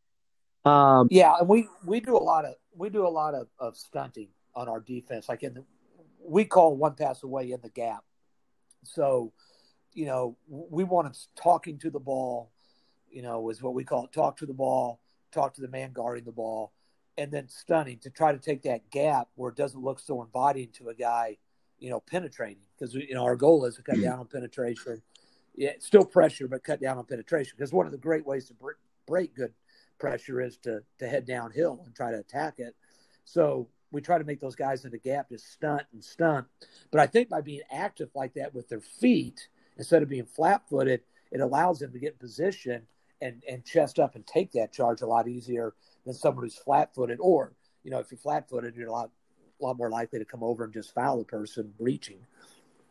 [0.64, 3.76] Um, yeah, and we we do a lot of we do a lot of, of
[3.76, 5.28] stunting on our defense.
[5.28, 5.64] Like in the,
[6.24, 8.04] we call one pass away in the gap.
[8.85, 9.33] So,
[9.92, 12.50] you know, we want to talking to the ball,
[13.11, 14.12] you know, is what we call it.
[14.12, 15.00] Talk to the ball,
[15.31, 16.72] talk to the man guarding the ball,
[17.18, 20.68] and then stunting to try to take that gap where it doesn't look so inviting
[20.68, 21.37] to a guy,
[21.81, 22.62] you know, penetrating.
[22.78, 25.02] Because you know our goal is to cut down on penetration.
[25.57, 27.54] Yeah, still pressure, but cut down on penetration.
[27.59, 28.54] Because one of the great ways to
[29.07, 29.52] break good
[29.98, 32.76] pressure is to to head downhill and try to attack it.
[33.24, 36.46] So we try to make those guys in the gap just stunt and stunt.
[36.92, 40.62] But I think by being active like that with their feet instead of being flat
[40.68, 41.00] footed,
[41.33, 42.87] it allows them to get in position
[43.20, 46.94] and, and chest up and take that charge a lot easier than someone who's flat
[46.94, 47.18] footed.
[47.20, 47.52] Or,
[47.85, 49.11] you know, if you're flat footed, you're a lot,
[49.61, 52.18] a lot more likely to come over and just foul the person breaching.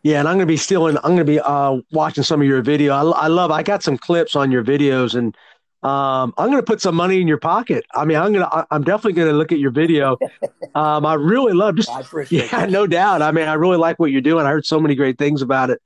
[0.04, 0.96] Yeah, and I'm going to be stealing.
[0.98, 2.94] I'm going to be uh, watching some of your video.
[2.94, 3.52] I, I love.
[3.52, 5.36] I got some clips on your videos, and
[5.84, 7.84] um, I'm going to put some money in your pocket.
[7.94, 8.68] I mean, I'm going to.
[8.72, 10.18] I'm definitely going to look at your video.
[10.76, 11.90] Um, I really love just.
[12.30, 12.70] yeah, that.
[12.70, 13.24] no doubt.
[13.24, 14.46] I mean, I really like what you're doing.
[14.46, 15.82] I heard so many great things about it.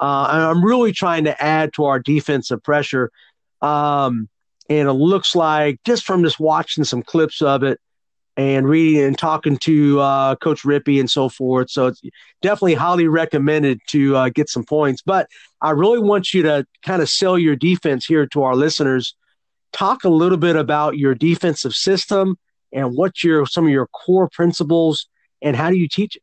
[0.00, 3.12] Uh, and I'm really trying to add to our defensive pressure.
[3.62, 4.28] Um,
[4.68, 7.80] and it looks like just from just watching some clips of it
[8.36, 11.70] and reading and talking to uh, Coach Rippey and so forth.
[11.70, 12.00] So it's
[12.40, 15.02] definitely highly recommended to uh, get some points.
[15.02, 15.28] But
[15.60, 19.14] I really want you to kind of sell your defense here to our listeners.
[19.72, 22.36] Talk a little bit about your defensive system
[22.72, 25.06] and what your some of your core principles
[25.42, 26.22] and how do you teach it?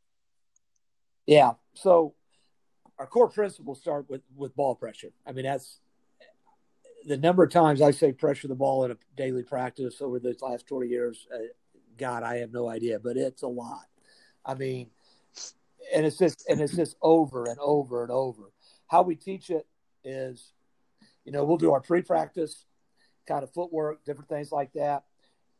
[1.28, 1.54] Yeah.
[1.76, 2.16] So
[2.98, 5.12] our core principles start with with ball pressure.
[5.26, 5.80] I mean, that's
[7.10, 10.36] the number of times I say pressure the ball in a daily practice over the
[10.42, 11.28] last 20 years.
[11.34, 11.40] Uh,
[11.98, 13.88] God, I have no idea, but it's a lot.
[14.46, 14.92] I mean,
[15.94, 18.52] and it's just and it's just over and over and over.
[18.88, 19.66] How we teach it
[20.04, 20.54] is,
[21.26, 22.66] you know, we'll do our pre-practice
[23.28, 25.04] kind of footwork, different things like that,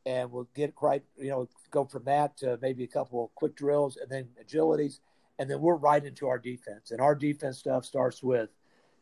[0.06, 3.56] and we'll get right, you know, go from that to maybe a couple of quick
[3.56, 5.00] drills and then agilities,
[5.40, 6.92] and then we're right into our defense.
[6.92, 8.50] And our defense stuff starts with,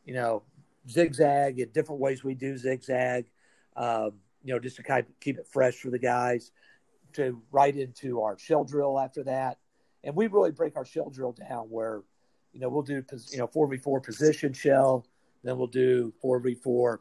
[0.06, 0.44] you know,
[0.90, 3.30] zigzag and different ways we do zigzag,
[3.76, 4.12] um,
[4.44, 6.52] you know, just to kind of keep it fresh for the guys
[7.14, 9.58] to right into our shell drill after that.
[10.04, 12.04] And we really break our shell drill down where,
[12.54, 15.06] you know, we'll do, you know, 4v4 position shell,
[15.44, 17.00] then we'll do 4v4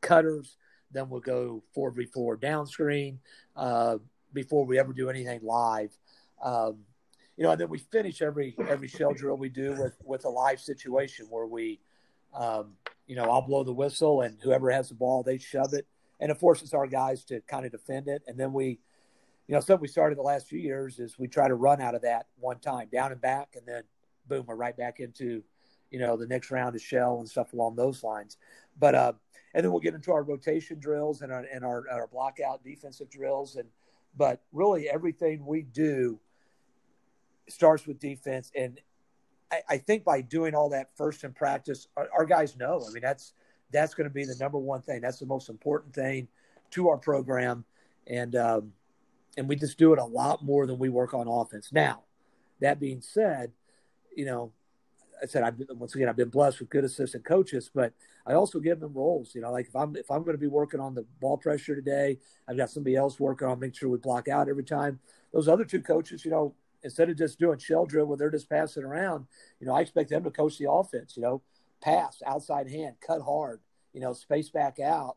[0.00, 0.56] cutters,
[0.92, 3.18] then we'll go 4v4 down screen
[3.56, 3.98] uh,
[4.32, 5.90] before we ever do anything live.
[6.42, 6.78] Um,
[7.36, 10.28] you know, and then we finish every every shell drill we do with with a
[10.28, 11.80] live situation where we,
[12.34, 12.72] um,
[13.12, 15.86] you know, I'll blow the whistle and whoever has the ball they shove it,
[16.18, 18.78] and it forces our guys to kind of defend it, and then we
[19.48, 21.94] you know, something we started the last few years is we try to run out
[21.94, 23.82] of that one time, down and back, and then
[24.26, 25.42] boom, we're right back into,
[25.90, 28.38] you know, the next round of shell and stuff along those lines.
[28.78, 29.12] But uh,
[29.52, 32.64] and then we'll get into our rotation drills and our and our, our block out
[32.64, 33.68] defensive drills, and
[34.16, 36.18] but really everything we do
[37.48, 38.80] starts with defense, and
[39.68, 42.84] I, think by doing all that first in practice, our, our guys know.
[42.88, 43.34] I mean, that's
[43.72, 45.00] that's going to be the number one thing.
[45.00, 46.28] That's the most important thing
[46.72, 47.64] to our program,
[48.06, 48.72] and um,
[49.36, 51.70] and we just do it a lot more than we work on offense.
[51.72, 52.02] Now,
[52.60, 53.52] that being said,
[54.14, 54.52] you know,
[55.22, 57.92] I said I've been, once again I've been blessed with good assistant coaches, but
[58.26, 59.34] I also give them roles.
[59.34, 61.74] You know, like if I'm if I'm going to be working on the ball pressure
[61.74, 65.00] today, I've got somebody else working on making sure we block out every time.
[65.32, 68.50] Those other two coaches, you know, instead of just doing shell drill where they're just
[68.50, 69.26] passing around,
[69.60, 71.16] you know, I expect them to coach the offense.
[71.16, 71.42] You know,
[71.82, 73.60] pass, outside hand, cut hard,
[73.92, 75.16] you know, space back out.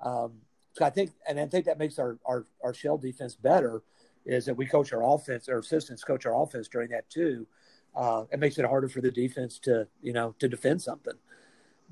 [0.00, 0.32] Um,
[0.72, 3.82] so I think, and I think that makes our, our, our shell defense better
[4.24, 7.46] is that we coach our offense, our assistants coach our offense during that too.
[7.94, 11.14] Uh, it makes it harder for the defense to, you know, to defend something.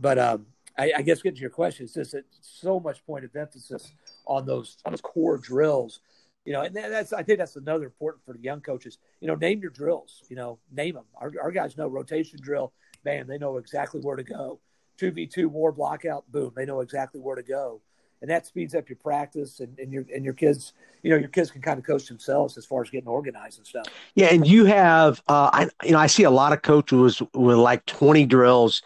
[0.00, 3.24] But um, I, I, guess getting to your question, it's just it's so much point
[3.24, 3.92] of emphasis
[4.26, 6.00] on those on those core drills.
[6.44, 8.98] You know, and that's I think that's another important for the young coaches.
[9.20, 10.22] You know, name your drills.
[10.28, 11.04] You know, name them.
[11.14, 12.72] Our, our guys know rotation drill.
[13.04, 14.58] Bam, they know exactly where to go.
[14.96, 16.24] Two v two war blockout.
[16.28, 17.80] Boom, they know exactly where to go
[18.22, 21.28] and that speeds up your practice and, and your and your kids you know your
[21.28, 24.46] kids can kind of coach themselves as far as getting organized and stuff yeah and
[24.46, 28.24] you have uh i you know i see a lot of coaches with like 20
[28.24, 28.80] drills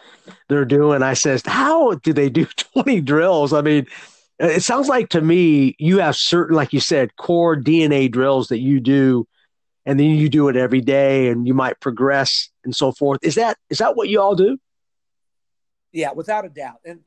[0.49, 3.87] they're doing i says how do they do 20 drills i mean
[4.39, 8.59] it sounds like to me you have certain like you said core dna drills that
[8.59, 9.27] you do
[9.85, 13.35] and then you do it every day and you might progress and so forth is
[13.35, 14.57] that is that what you all do
[15.91, 16.99] yeah without a doubt and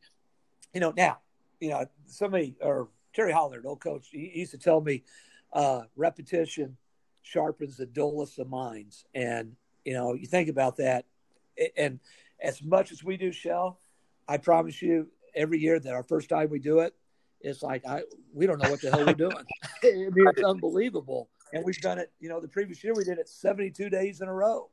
[0.72, 1.18] you know now
[1.60, 5.04] you know, somebody or Terry Hollard, old coach, he, used to tell me,
[5.52, 6.76] uh, repetition
[7.22, 9.04] sharpens the dullest of minds.
[9.14, 11.04] And, you know, you think about that.
[11.76, 12.00] And
[12.42, 13.78] as much as we do shell,
[14.26, 16.94] I promise you, every year that our first time we do it,
[17.40, 19.32] it's like I we don't know what the hell we're doing.
[19.32, 21.28] I mean, it's unbelievable.
[21.52, 24.28] And we've done it, you know, the previous year we did it 72 days in
[24.28, 24.70] a row.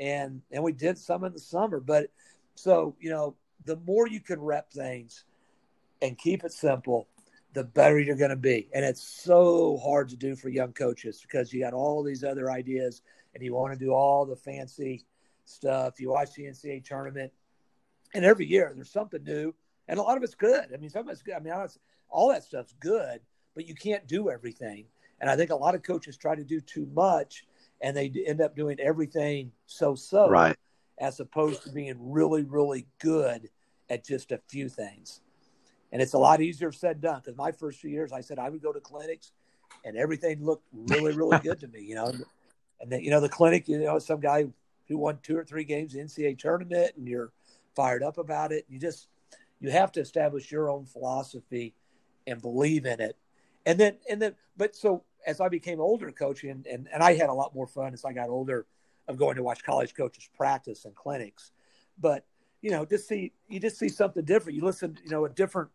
[0.00, 1.78] And and we did some in the summer.
[1.80, 2.10] But
[2.54, 5.24] so, you know, the more you can rep things,
[6.02, 7.08] and keep it simple,
[7.52, 8.68] the better you're going to be.
[8.72, 12.50] And it's so hard to do for young coaches because you got all these other
[12.50, 13.02] ideas
[13.34, 15.04] and you want to do all the fancy
[15.44, 16.00] stuff.
[16.00, 17.32] You watch the NCAA tournament,
[18.14, 19.54] and every year there's something new
[19.88, 20.66] and a lot of it's good.
[20.72, 21.34] I mean, some of it's good.
[21.34, 21.52] I mean,
[22.08, 23.20] all that stuff's good,
[23.54, 24.86] but you can't do everything.
[25.20, 27.44] And I think a lot of coaches try to do too much,
[27.80, 30.56] and they end up doing everything so-so, right?
[30.98, 33.50] As opposed to being really, really good
[33.88, 35.20] at just a few things.
[35.92, 37.20] And it's a lot easier said than done.
[37.24, 39.32] Because my first few years, I said I would go to clinics,
[39.84, 41.82] and everything looked really, really good to me.
[41.82, 42.12] You know,
[42.80, 44.46] and then you know the clinic, you know, some guy
[44.88, 47.32] who won two or three games in the NCAA tournament, and you're
[47.76, 48.64] fired up about it.
[48.68, 49.08] You just
[49.60, 51.74] you have to establish your own philosophy
[52.26, 53.16] and believe in it.
[53.66, 57.14] And then and then but so as I became older coaching and, and, and I
[57.14, 58.66] had a lot more fun as I got older
[59.06, 61.50] of going to watch college coaches practice and clinics.
[61.98, 62.24] But,
[62.62, 64.56] you know, just see you just see something different.
[64.56, 65.70] You listen, you know, a different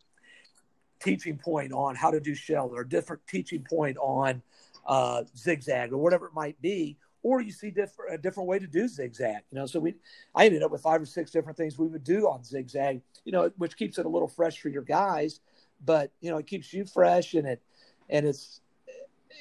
[0.99, 4.41] teaching point on how to do shell or a different teaching point on
[4.87, 8.67] uh, zigzag or whatever it might be or you see different a different way to
[8.67, 9.41] do zigzag.
[9.49, 9.95] You know, so we
[10.35, 13.01] I ended up with five or six different things we would do on zigzag.
[13.23, 15.39] You know, which keeps it a little fresh for your guys,
[15.83, 17.63] but you know, it keeps you fresh and it
[18.11, 18.61] and it's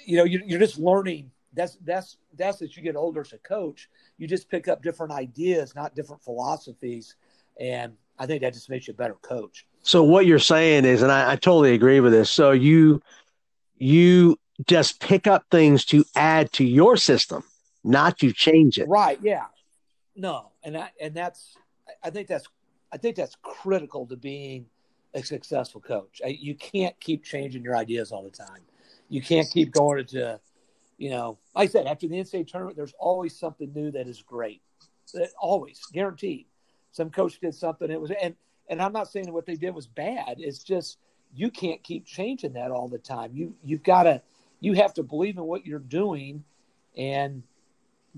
[0.06, 1.30] you know you're, you're just learning.
[1.52, 5.12] That's that's that's as you get older as a coach, you just pick up different
[5.12, 7.16] ideas, not different philosophies,
[7.60, 9.66] and I think that just makes you a better coach.
[9.82, 12.30] So what you're saying is, and I, I totally agree with this.
[12.30, 13.02] So you
[13.76, 17.44] you just pick up things to add to your system
[17.84, 18.88] not to change it.
[18.88, 19.18] Right.
[19.22, 19.44] Yeah.
[20.16, 20.50] No.
[20.64, 21.56] And that, and that's,
[22.02, 22.46] I think that's,
[22.92, 24.66] I think that's critical to being
[25.14, 26.20] a successful coach.
[26.26, 28.62] You can't keep changing your ideas all the time.
[29.08, 30.40] You can't keep going to,
[30.96, 34.22] you know, like I said, after the NCAA tournament, there's always something new that is
[34.22, 34.62] great.
[35.38, 36.46] Always guaranteed.
[36.92, 37.90] Some coach did something.
[37.90, 38.34] It was, and,
[38.68, 40.36] and I'm not saying what they did was bad.
[40.38, 40.98] It's just,
[41.34, 43.32] you can't keep changing that all the time.
[43.34, 44.22] You, you've got to,
[44.60, 46.44] you have to believe in what you're doing
[46.96, 47.42] and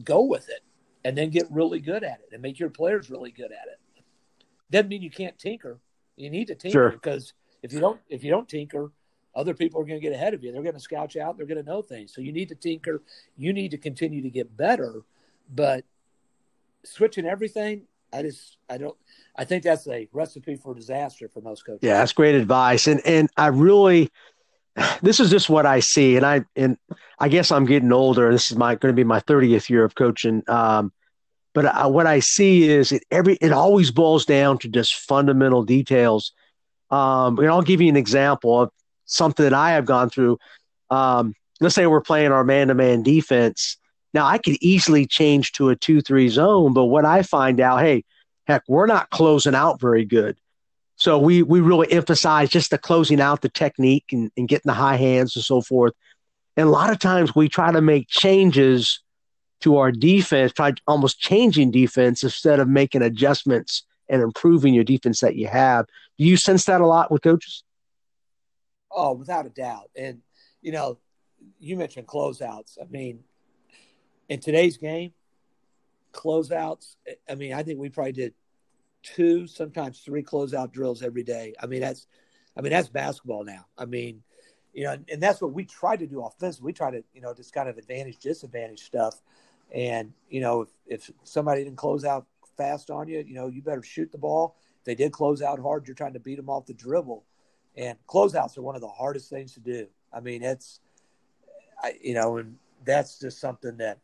[0.05, 0.61] go with it
[1.05, 4.05] and then get really good at it and make your players really good at it.
[4.71, 5.79] Doesn't mean you can't tinker.
[6.17, 6.91] You need to tinker sure.
[6.91, 7.33] because
[7.63, 8.91] if you don't if you don't tinker,
[9.35, 10.51] other people are going to get ahead of you.
[10.51, 11.37] They're going to scout you out.
[11.37, 12.15] They're going to know things.
[12.15, 13.03] So you need to tinker.
[13.37, 15.03] You need to continue to get better.
[15.55, 15.85] But
[16.85, 17.83] switching everything,
[18.13, 18.97] I just I don't.
[19.37, 21.81] I think that's a recipe for disaster for most coaches.
[21.83, 22.87] Yeah, that's great advice.
[22.87, 24.11] And and I really
[25.03, 26.77] this is just what I see, and I and
[27.19, 28.31] I guess I'm getting older.
[28.31, 30.43] This is my going to be my 30th year of coaching.
[30.49, 30.93] Um,
[31.55, 35.63] but I, what I see is it every it always boils down to just fundamental
[35.63, 36.33] details.
[36.91, 38.71] Um, and I'll give you an example of
[39.07, 40.39] something that I have gone through.
[40.91, 43.79] Um, let's say we're playing our man-to-man defense.
[44.13, 48.05] Now I could easily change to a two-three zone, but what I find out, hey,
[48.47, 50.37] heck, we're not closing out very good.
[50.97, 54.75] So we we really emphasize just the closing out the technique and, and getting the
[54.75, 55.93] high hands and so forth.
[56.57, 59.03] And a lot of times we try to make changes
[59.61, 65.21] to our defense, try almost changing defense instead of making adjustments and improving your defense
[65.21, 65.87] that you have.
[66.19, 67.63] Do you sense that a lot with coaches?
[68.91, 69.91] Oh, without a doubt.
[69.95, 70.23] And
[70.63, 70.99] you know,
[71.59, 72.79] you mentioned closeouts.
[72.81, 73.21] I mean,
[74.31, 75.13] in today's game,
[76.13, 76.97] closeouts.
[77.29, 78.35] I mean, I think we probably did
[79.15, 81.55] two, sometimes three closeout drills every day.
[81.63, 82.07] I mean, that's,
[82.57, 83.67] I mean, that's basketball now.
[83.79, 84.23] I mean,
[84.73, 86.67] you know, and, that's what we try to do offensively.
[86.67, 89.21] We try to, you know, just kind of advantage, disadvantage stuff.
[89.73, 93.63] And, you know, if, if somebody didn't close out fast on you, you know, you
[93.63, 94.57] better shoot the ball.
[94.81, 97.25] If they did close out hard, you're trying to beat them off the dribble.
[97.77, 99.87] And closeouts are one of the hardest things to do.
[100.13, 100.81] I mean, it's,
[101.83, 103.99] I, you know, and that's just something that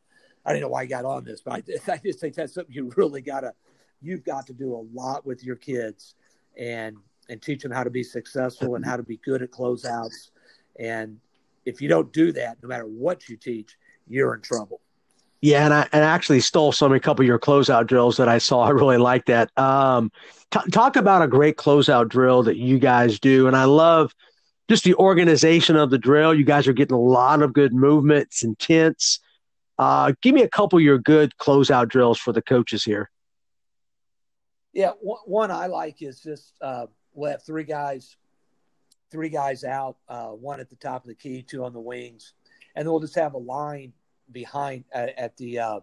[0.45, 2.75] I don't know why I got on this, but I, I just think that's something
[2.75, 3.55] you really got to
[4.03, 6.15] you've got to do a lot with your kids
[6.59, 6.97] and
[7.29, 10.31] and teach them how to be successful and how to be good at closeouts.
[10.79, 11.19] And
[11.65, 13.77] if you don't do that, no matter what you teach,
[14.09, 14.81] you're in trouble.
[15.41, 18.29] Yeah, and I, and I actually stole some a couple of your closeout drills that
[18.29, 18.63] I saw.
[18.63, 19.51] I really like that.
[19.59, 20.13] Um,
[20.53, 24.15] t- talk about a great closeout drill that you guys do, and I love
[24.69, 26.33] just the organization of the drill.
[26.33, 29.19] You guys are getting a lot of good movements, intense.
[29.79, 33.11] Uh, give me a couple of your good closeout drills for the coaches here.
[34.73, 38.17] Yeah, one I like is just uh, we'll have three guys,
[39.11, 42.33] three guys out, uh, one at the top of the key, two on the wings,
[42.75, 43.93] and then we'll just have a line
[44.31, 45.81] behind uh, at the uh,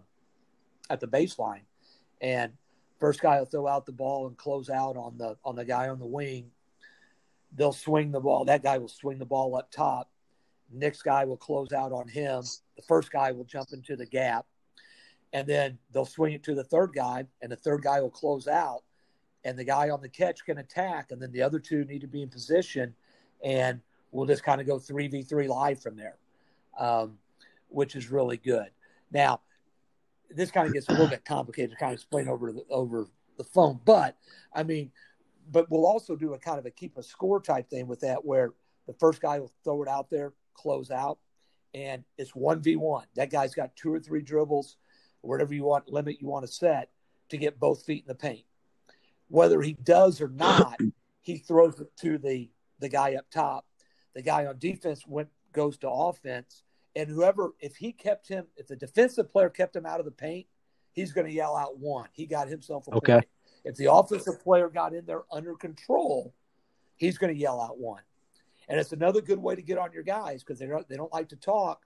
[0.90, 1.62] at the baseline,
[2.20, 2.54] and
[3.00, 5.88] first guy will throw out the ball and close out on the on the guy
[5.88, 6.50] on the wing.
[7.56, 8.46] They'll swing the ball.
[8.46, 10.10] That guy will swing the ball up top.
[10.72, 12.44] Next guy will close out on him.
[12.76, 14.46] The first guy will jump into the gap
[15.34, 18.48] and then they'll swing it to the third guy, and the third guy will close
[18.48, 18.84] out,
[19.44, 22.08] and the guy on the catch can attack, and then the other two need to
[22.08, 22.94] be in position,
[23.44, 26.18] and we'll just kind of go three v three live from there,
[26.80, 27.18] um,
[27.70, 28.70] which is really good.
[29.12, 29.42] Now,
[30.30, 33.08] this kind of gets a little bit complicated to kind of explain over the, over
[33.38, 34.16] the phone, but
[34.54, 34.92] I mean,
[35.52, 38.24] but we'll also do a kind of a keep a score type thing with that,
[38.26, 38.54] where
[38.88, 41.20] the first guy will throw it out there, close out,
[41.74, 43.06] and it's one v one.
[43.16, 44.78] That guy's got two or three dribbles,
[45.22, 46.90] whatever you want limit you want to set
[47.30, 48.46] to get both feet in the paint.
[49.28, 50.78] Whether he does or not,
[51.22, 52.50] he throws it to the
[52.80, 53.66] the guy up top.
[54.16, 56.64] The guy on defense went goes to offense,
[56.96, 60.12] and whoever if he kept him, if the defensive player kept him out of the
[60.12, 60.48] paint,
[60.94, 62.08] he's going to yell out one.
[62.14, 63.14] He got himself a okay.
[63.14, 63.28] point.
[63.66, 66.34] If the offensive player got in there under control,
[66.96, 68.02] he's going to yell out one.
[68.68, 71.12] And it's another good way to get on your guys because they don't they don't
[71.12, 71.86] like to talk.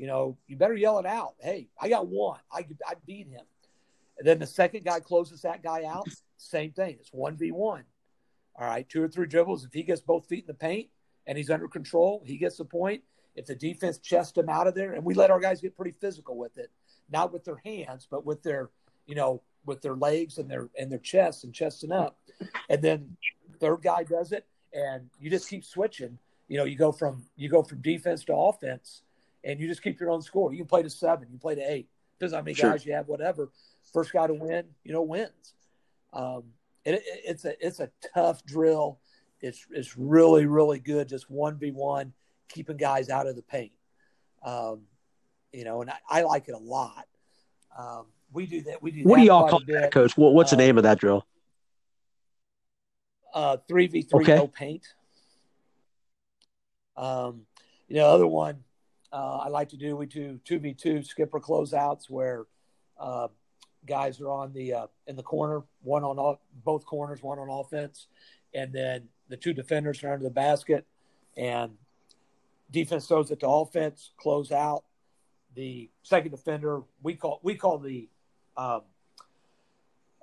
[0.00, 1.34] You know, you better yell it out.
[1.40, 2.40] Hey, I got one.
[2.50, 3.44] I I beat him.
[4.16, 6.08] And then the second guy closes that guy out.
[6.38, 6.96] Same thing.
[6.98, 7.84] It's one v one.
[8.56, 9.66] All right, two or three dribbles.
[9.66, 10.88] If he gets both feet in the paint
[11.26, 13.02] and he's under control, he gets the point.
[13.36, 15.94] If the defense chests him out of there, and we let our guys get pretty
[16.00, 16.70] physical with it,
[17.10, 18.70] not with their hands, but with their,
[19.04, 22.16] you know, with their legs and their and their chests and chesting up.
[22.70, 23.18] And then
[23.60, 26.18] third guy does it, and you just keep switching.
[26.48, 29.02] You know, you go from you go from defense to offense,
[29.44, 30.52] and you just keep your own score.
[30.52, 31.88] You can play to seven, you play to eight.
[32.18, 32.70] Depends on how many sure.
[32.70, 33.50] guys you have, whatever.
[33.92, 35.54] First guy to win, you know, wins.
[36.12, 36.44] Um,
[36.84, 38.98] it, it, it's a it's a tough drill.
[39.40, 41.08] It's it's really really good.
[41.08, 42.12] Just one v one,
[42.48, 43.72] keeping guys out of the paint.
[44.44, 44.82] Um,
[45.52, 47.06] you know, and I, I, like it a lot.
[47.76, 48.82] Um, we do that.
[48.82, 49.02] We do.
[49.02, 50.16] What do y'all call that, Coach?
[50.16, 51.26] What, what's uh, the name of that drill?
[53.34, 54.86] Uh, three v three no paint.
[56.96, 57.42] Um,
[57.88, 58.64] you know, other one
[59.12, 59.96] uh, I like to do.
[59.96, 62.46] We do two v two skipper closeouts where
[62.98, 63.28] uh,
[63.86, 67.48] guys are on the uh, in the corner, one on all, both corners, one on
[67.48, 68.06] offense,
[68.54, 70.86] and then the two defenders are under the basket,
[71.36, 71.72] and
[72.70, 74.84] defense throws it to offense, close out.
[75.54, 78.08] The second defender, we call we call the
[78.56, 78.82] um,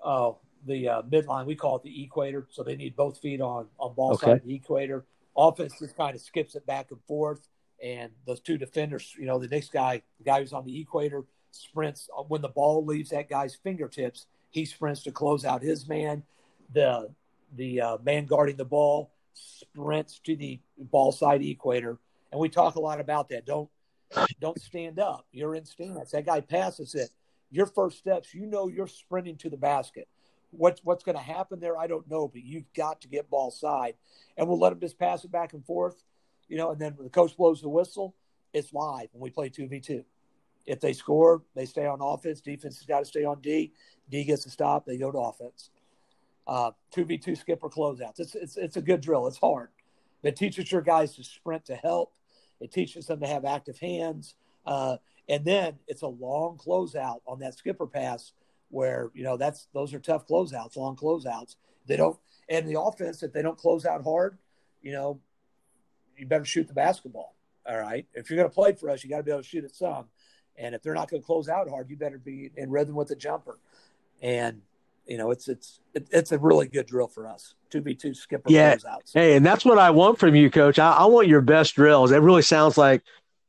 [0.04, 0.32] uh,
[0.66, 2.48] the uh, midline, we call it the equator.
[2.50, 4.26] So they need both feet on on ball okay.
[4.26, 5.06] side of the equator.
[5.36, 7.48] Offense just kind of skips it back and forth,
[7.84, 11.24] and those two defenders, you know, the next guy, the guy who's on the equator,
[11.52, 14.26] sprints uh, when the ball leaves that guy's fingertips.
[14.50, 16.24] He sprints to close out his man.
[16.74, 17.10] The
[17.56, 21.98] the uh, man guarding the ball sprints to the ball side equator,
[22.32, 23.46] and we talk a lot about that.
[23.46, 23.70] Don't
[24.40, 25.26] don't stand up.
[25.32, 26.12] You're in stance.
[26.12, 27.10] That guy passes it.
[27.52, 30.08] Your first steps, you know, you're sprinting to the basket.
[30.52, 33.52] What's what's going to happen there, I don't know, but you've got to get ball
[33.52, 33.96] side,
[34.38, 36.04] and we'll let him just pass it back and forth,
[36.48, 36.72] you know.
[36.72, 38.16] And then when the coach blows the whistle,
[38.54, 40.04] it's live, and we play two v two.
[40.66, 42.42] If they score, they stay on offense.
[42.42, 43.74] Defense has got to stay on D.
[44.10, 44.86] D gets to stop.
[44.86, 45.70] They go to offense.
[46.46, 48.20] Uh, two v two skipper closeouts.
[48.20, 49.28] It's it's it's a good drill.
[49.28, 49.70] It's hard.
[50.24, 52.14] It teaches your guys to sprint to help.
[52.60, 54.36] It teaches them to have active hands.
[54.66, 54.98] Uh,
[55.30, 58.34] and then it's a long closeout on that skipper pass
[58.70, 61.56] where, you know, that's those are tough closeouts, long closeouts.
[61.86, 62.18] They don't
[62.50, 64.38] and the offense, if they don't close out hard,
[64.82, 65.20] you know,
[66.18, 67.36] you better shoot the basketball.
[67.68, 68.06] All right.
[68.14, 69.76] If you're going to play for us, you got to be able to shoot it
[69.76, 70.06] some.
[70.58, 73.10] And if they're not going to close out hard, you better be in rhythm with
[73.10, 73.60] the jumper.
[74.22, 74.62] And
[75.06, 77.56] you know, it's it's it's a really good drill for us.
[77.70, 78.76] Two v two skipper yeah.
[78.76, 79.14] closeouts.
[79.14, 80.80] Hey, and that's what I want from you, Coach.
[80.80, 82.12] I, I want your best drills.
[82.12, 83.04] It really sounds like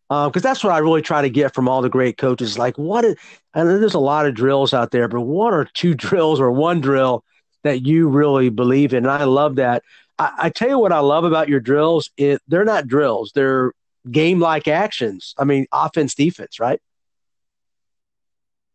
[0.09, 2.57] because um, that's what I really try to get from all the great coaches.
[2.57, 3.17] Like, what is,
[3.55, 6.81] and there's a lot of drills out there, but one or two drills or one
[6.81, 7.25] drill
[7.65, 9.05] that you really believe in.
[9.05, 9.83] And I love that.
[10.19, 12.11] I, I tell you what I love about your drills.
[12.17, 13.73] It, they're not drills, they're
[14.11, 15.35] game like actions.
[15.39, 16.81] I mean, offense, defense, right?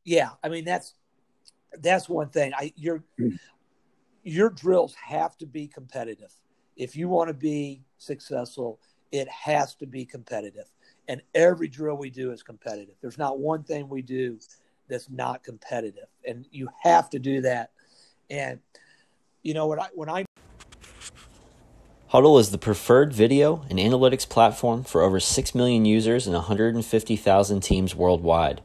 [0.04, 0.32] Yeah.
[0.44, 0.94] I mean, that's,
[1.80, 2.54] that's one thing.
[2.56, 3.30] I, your, hmm.
[4.24, 6.32] your drills have to be competitive.
[6.76, 8.80] If you want to be successful,
[9.12, 10.66] it has to be competitive
[11.08, 12.96] and every drill we do is competitive.
[13.02, 14.40] There's not one thing we do
[14.88, 17.72] that's not competitive, and you have to do that.
[18.30, 18.60] And
[19.42, 20.26] you know when I when I
[22.14, 27.60] Hudl is the preferred video and analytics platform for over 6 million users and 150,000
[27.62, 28.62] teams worldwide.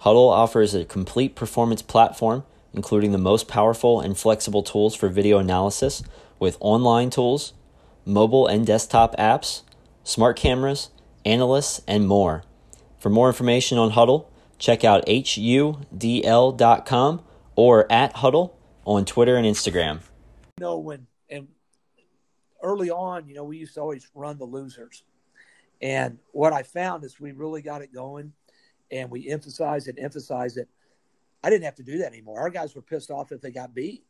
[0.00, 5.38] Hudl offers a complete performance platform, including the most powerful and flexible tools for video
[5.38, 6.02] analysis
[6.40, 7.52] with online tools,
[8.04, 9.62] mobile and desktop apps,
[10.02, 10.90] smart cameras,
[11.24, 12.42] analysts, and more.
[12.98, 14.26] For more information on Hudl,
[14.58, 17.22] check out hudl.com
[17.54, 18.50] or at Hudl
[18.84, 20.00] on Twitter and Instagram.
[20.58, 21.06] When and
[22.64, 25.04] early on, you know, we used to always run the losers.
[25.80, 28.32] And what I found is we really got it going
[28.90, 30.68] and we emphasized it, emphasized it.
[31.42, 32.40] I didn't have to do that anymore.
[32.40, 34.04] Our guys were pissed off if they got beat.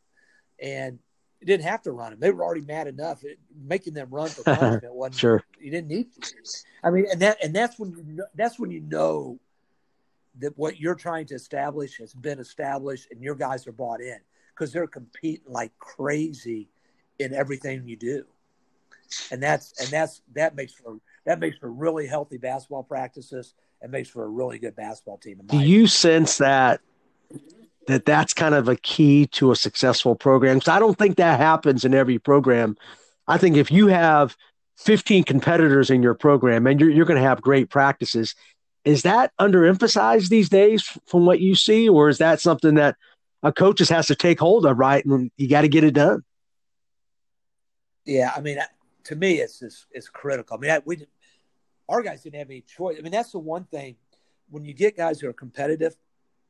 [0.59, 0.99] And
[1.41, 2.19] you didn't have to run them.
[2.19, 3.23] They were already mad enough.
[3.23, 5.43] It, making them run for punishment wasn't sure.
[5.59, 6.33] You didn't need to.
[6.83, 9.39] I mean, and that and that's when you know, that's when you know
[10.39, 14.17] that what you're trying to establish has been established, and your guys are bought in
[14.53, 16.69] because they're competing like crazy
[17.19, 18.25] in everything you do,
[19.31, 23.91] and that's and that's that makes for that makes for really healthy basketball practices and
[23.91, 25.41] makes for a really good basketball team.
[25.45, 26.81] Do you sense that
[27.87, 30.57] that that's kind of a key to a successful program?
[30.57, 32.77] Because I don't think that happens in every program.
[33.27, 34.35] I think if you have
[34.77, 38.35] 15 competitors in your program and you're, you're going to have great practices,
[38.83, 42.95] is that underemphasized these days from what you see, or is that something that
[43.41, 45.03] a coach just has to take hold of, right?
[45.05, 46.23] And you got to get it done.
[48.05, 48.59] Yeah, I mean,
[49.05, 50.57] to me, it's just, it's critical.
[50.57, 51.05] I mean, I, we
[51.87, 52.97] our guys didn't have any choice.
[52.97, 53.95] I mean, that's the one thing
[54.49, 55.95] when you get guys who are competitive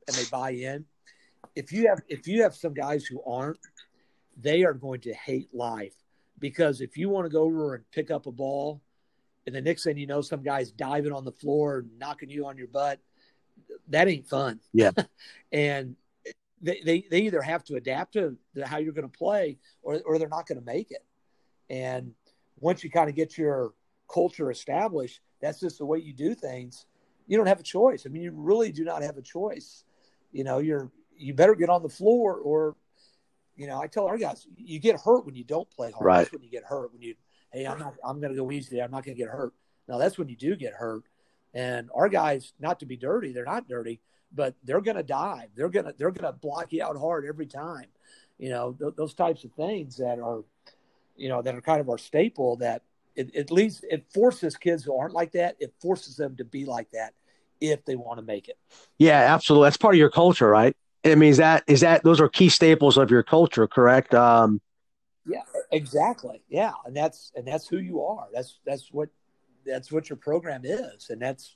[0.07, 0.85] and they buy in.
[1.55, 3.59] If you have if you have some guys who aren't,
[4.41, 5.93] they are going to hate life
[6.39, 8.81] because if you want to go over and pick up a ball
[9.45, 12.57] and the next thing you know, some guy's diving on the floor knocking you on
[12.57, 12.99] your butt.
[13.89, 14.59] That ain't fun.
[14.73, 14.91] Yeah.
[15.51, 15.95] and
[16.61, 20.17] they, they, they either have to adapt to how you're going to play or, or
[20.17, 21.05] they're not going to make it.
[21.69, 22.13] And
[22.59, 23.73] once you kind of get your
[24.11, 26.85] culture established, that's just the way you do things.
[27.27, 28.05] You don't have a choice.
[28.05, 29.83] I mean, you really do not have a choice.
[30.31, 32.75] You know, you're, you better get on the floor or,
[33.55, 36.05] you know, I tell our guys, you get hurt when you don't play hard.
[36.05, 36.17] Right.
[36.19, 36.91] That's when you get hurt.
[36.93, 37.15] When you
[37.51, 38.85] hey, I'm not, I'm going to go easy there.
[38.85, 39.53] I'm not going to get hurt.
[39.87, 41.03] Now that's when you do get hurt.
[41.53, 44.01] And our guys, not to be dirty, they're not dirty,
[44.33, 45.49] but they're going to dive.
[45.55, 47.85] They're going to, they're going to block you out hard every time.
[48.37, 50.43] You know, th- those types of things that are,
[51.15, 52.83] you know, that are kind of our staple that
[53.15, 55.55] it, at least it forces kids who aren't like that.
[55.59, 57.13] It forces them to be like that
[57.61, 58.57] if they want to make it.
[58.97, 59.67] Yeah, absolutely.
[59.67, 60.75] That's part of your culture, right?
[61.05, 64.13] I mean, is that, is that, those are key staples of your culture, correct?
[64.13, 64.59] Um,
[65.25, 65.41] yeah,
[65.71, 66.41] exactly.
[66.49, 68.27] Yeah, and that's and that's who you are.
[68.33, 69.09] That's that's what
[69.65, 71.55] that's what your program is, and that's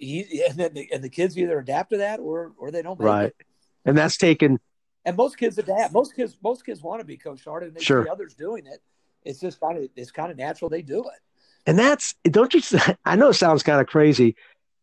[0.00, 2.98] and then the, and the kids either adapt to that or or they don't.
[3.00, 3.46] right, it.
[3.84, 4.60] and that's taken.
[5.08, 5.94] And most kids adapt.
[5.94, 7.72] Most kids most kids want to be Coach Harden.
[7.74, 8.04] They sure.
[8.04, 8.82] see others doing it.
[9.24, 10.68] It's just kind of it's kind of natural.
[10.68, 11.20] They do it.
[11.66, 12.60] And that's don't you?
[13.04, 14.36] I know it sounds kind of crazy.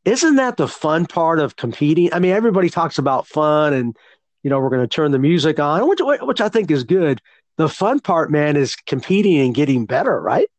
[0.03, 2.13] Isn't that the fun part of competing?
[2.13, 3.95] I mean, everybody talks about fun and
[4.43, 7.21] you know we're going to turn the music on, which which I think is good
[7.57, 10.49] the fun part, man, is competing and getting better, right?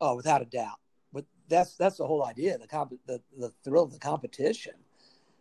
[0.00, 0.78] Oh, without a doubt.
[1.12, 2.58] But that's that's the whole idea.
[2.58, 4.74] The comp, the, the thrill of the competition.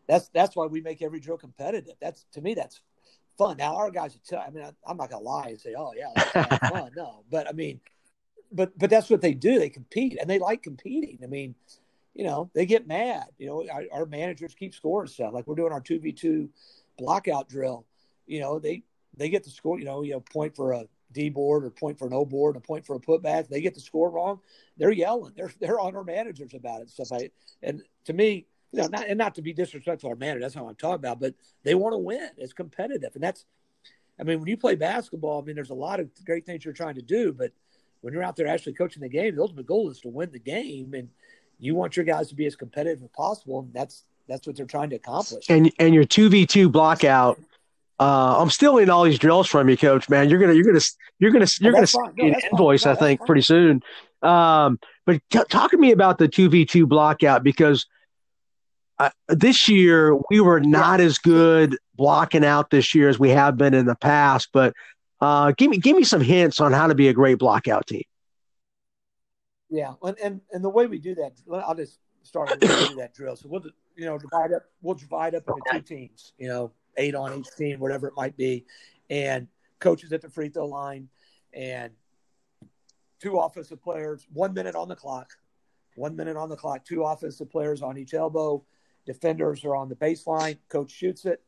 [0.08, 1.95] That's that's why we make every drill competitive.
[2.02, 2.82] That's to me, that's
[3.38, 3.58] fun.
[3.58, 6.24] Now our guys, tell, I mean, I, am not gonna lie and say, oh yeah,
[6.34, 6.91] that's fun.
[6.95, 7.80] No, but I mean,
[8.52, 9.60] but but that's what they do.
[9.60, 11.20] They compete and they like competing.
[11.24, 11.56] I mean,
[12.14, 13.26] you know, they get mad.
[13.38, 15.34] You know, our, our managers keep scoring stuff.
[15.34, 16.49] Like we're doing our two v two
[16.99, 17.86] blockout drill.
[18.28, 18.84] You know, they
[19.18, 21.99] they get the score, you know, you know, point for a D board or point
[21.99, 23.47] for an O board, a point for a putback.
[23.47, 24.39] They get the score wrong,
[24.78, 25.34] they're yelling.
[25.36, 26.89] They're they're on our managers about it.
[26.89, 27.34] Stuff like,
[27.64, 30.55] and to me, you know, not and not to be disrespectful to our manager, that's
[30.55, 31.19] not what I'm talking about.
[31.19, 32.30] But they want to win.
[32.38, 33.45] It's competitive, and that's,
[34.19, 36.74] I mean, when you play basketball, I mean, there's a lot of great things you're
[36.74, 37.51] trying to do, but
[38.01, 40.39] when you're out there actually coaching the game, the ultimate goal is to win the
[40.39, 41.09] game, and
[41.59, 44.65] you want your guys to be as competitive as possible, and that's that's what they're
[44.65, 45.45] trying to accomplish.
[45.49, 47.39] And and your two v two block out
[48.01, 50.09] uh, I'm still in all these drills from you, Coach.
[50.09, 50.80] Man, you're gonna you're gonna
[51.19, 53.84] you're gonna you're gonna no, an invoice, no, I think, pretty soon.
[54.24, 57.86] Um, but t- talk to me about the two v two blockout because
[59.02, 61.06] uh, this year we were not yeah.
[61.08, 64.49] as good blocking out this year as we have been in the past.
[64.54, 64.74] But
[65.20, 68.04] uh, give me give me some hints on how to be a great blockout team.
[69.70, 73.36] Yeah, and and, and the way we do that, I'll just start with that drill.
[73.36, 73.64] So we'll
[73.95, 76.34] you know divide up we'll divide up into two teams.
[76.38, 78.66] You know eight on each team, whatever it might be,
[79.10, 79.47] and
[79.80, 81.10] coaches at the free throw line,
[81.54, 81.91] and
[83.20, 85.32] two offensive players, one minute on the clock,
[85.95, 88.64] one minute on the clock, two offensive players on each elbow.
[89.06, 90.58] Defenders are on the baseline.
[90.70, 91.41] Coach shoots it,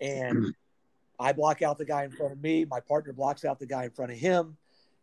[0.00, 0.54] and
[1.20, 2.64] I block out the guy in front of me.
[2.64, 4.56] My partner blocks out the guy in front of him.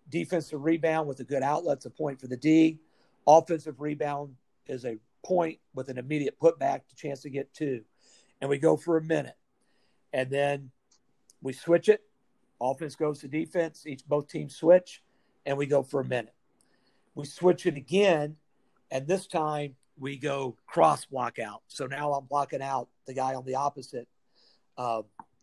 [0.09, 2.79] Defensive rebound with a good outlet to point for the D.
[3.25, 4.35] Offensive rebound
[4.67, 7.83] is a point with an immediate putback, the chance to get two.
[8.41, 9.35] And we go for a minute
[10.13, 10.71] and then
[11.41, 12.01] we switch it.
[12.61, 13.85] Offense goes to defense.
[13.85, 15.01] Each both teams switch,
[15.45, 16.33] and we go for a minute.
[17.15, 18.37] We switch it again,
[18.91, 21.61] and this time we go cross block out.
[21.67, 24.07] So now I'm blocking out the guy on the opposite
[24.77, 25.01] uh,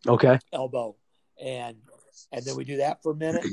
[0.09, 0.97] okay elbow,
[1.43, 1.77] and
[2.33, 3.45] and then we do that for a minute,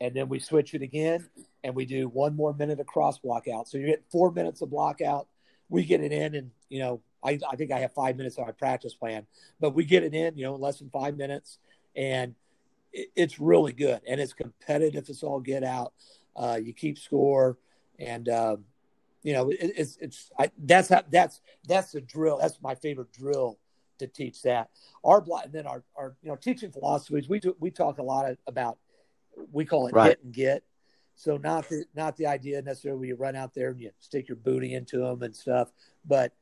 [0.00, 1.28] and then we switch it again,
[1.64, 3.68] and we do one more minute of cross block out.
[3.68, 5.28] So you get four minutes of block out.
[5.68, 8.46] We get it in, and you know I, I think I have five minutes on
[8.46, 9.26] my practice plan,
[9.60, 11.58] but we get it in, you know, in less than five minutes,
[11.96, 12.34] and
[12.92, 15.08] it, it's really good and it's competitive.
[15.08, 15.92] It's all get out.
[16.36, 17.58] Uh, you keep score,
[17.98, 18.64] and um,
[19.22, 22.38] you know, it, it's it's I, that's how, that's that's the drill.
[22.40, 23.58] That's my favorite drill
[23.98, 24.70] to teach that.
[25.04, 27.28] Our block and then our our you know teaching philosophies.
[27.28, 28.78] We do, we talk a lot about
[29.52, 30.08] we call it Right.
[30.10, 30.62] hit and get.
[31.14, 34.28] So not the not the idea necessarily where you run out there and you stick
[34.28, 35.72] your booty into them and stuff,
[36.04, 36.32] but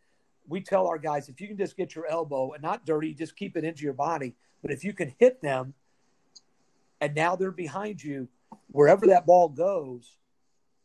[0.49, 3.37] we tell our guys if you can just get your elbow and not dirty, just
[3.37, 4.35] keep it into your body.
[4.63, 5.75] But if you can hit them,
[7.01, 8.29] and now they're behind you,
[8.69, 10.17] wherever that ball goes,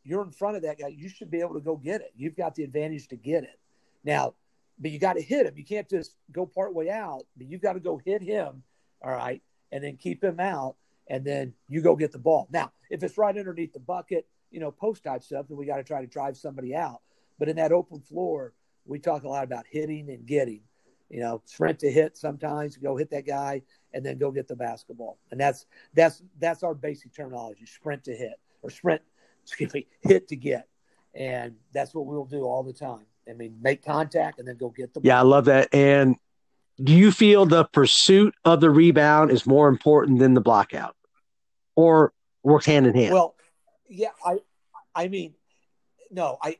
[0.04, 0.88] you're in front of that guy.
[0.88, 2.12] You should be able to go get it.
[2.16, 3.58] You've got the advantage to get it.
[4.04, 4.34] Now,
[4.78, 5.54] but you got to hit him.
[5.56, 8.62] You can't just go part way out, but you've got to go hit him.
[9.04, 9.42] All right.
[9.72, 10.76] And then keep him out.
[11.08, 12.48] And then you go get the ball.
[12.50, 15.76] Now, if it's right underneath the bucket, you know, post type stuff, then we got
[15.76, 17.00] to try to drive somebody out.
[17.38, 18.52] But in that open floor,
[18.86, 20.62] we talk a lot about hitting and getting.
[21.08, 24.54] You know, sprint to hit sometimes, go hit that guy and then go get the
[24.54, 25.18] basketball.
[25.32, 29.02] And that's that's that's our basic terminology, sprint to hit or sprint,
[29.60, 30.68] excuse me, hit to get.
[31.14, 33.06] And that's what we'll do all the time.
[33.28, 35.08] I mean, make contact and then go get the ball.
[35.08, 35.68] Yeah, I love that.
[35.72, 36.16] And
[36.82, 40.92] do you feel the pursuit of the rebound is more important than the blockout,
[41.76, 43.12] or works hand in hand?
[43.12, 43.34] Well,
[43.88, 44.38] yeah, I,
[44.94, 45.34] I mean,
[46.10, 46.56] no, I,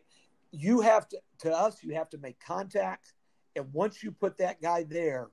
[0.50, 3.14] you have to, to us, you have to make contact.
[3.56, 5.28] And once you put that guy there,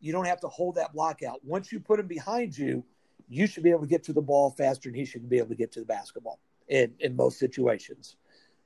[0.00, 1.40] you don't have to hold that block out.
[1.42, 2.84] Once you put him behind you,
[3.28, 5.48] you should be able to get to the ball faster and he should be able
[5.48, 6.38] to get to the basketball
[6.68, 8.16] in, in most situations.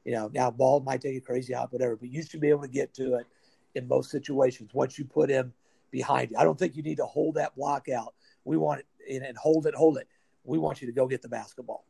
[0.05, 2.63] You know, now ball might take a crazy hop, whatever, but you should be able
[2.63, 3.27] to get to it
[3.75, 5.53] in most situations once you put him
[5.91, 6.37] behind you.
[6.37, 8.15] I don't think you need to hold that block out.
[8.45, 10.09] We want it and, and hold it, hold it.
[10.45, 11.85] We want you to go get the basketball.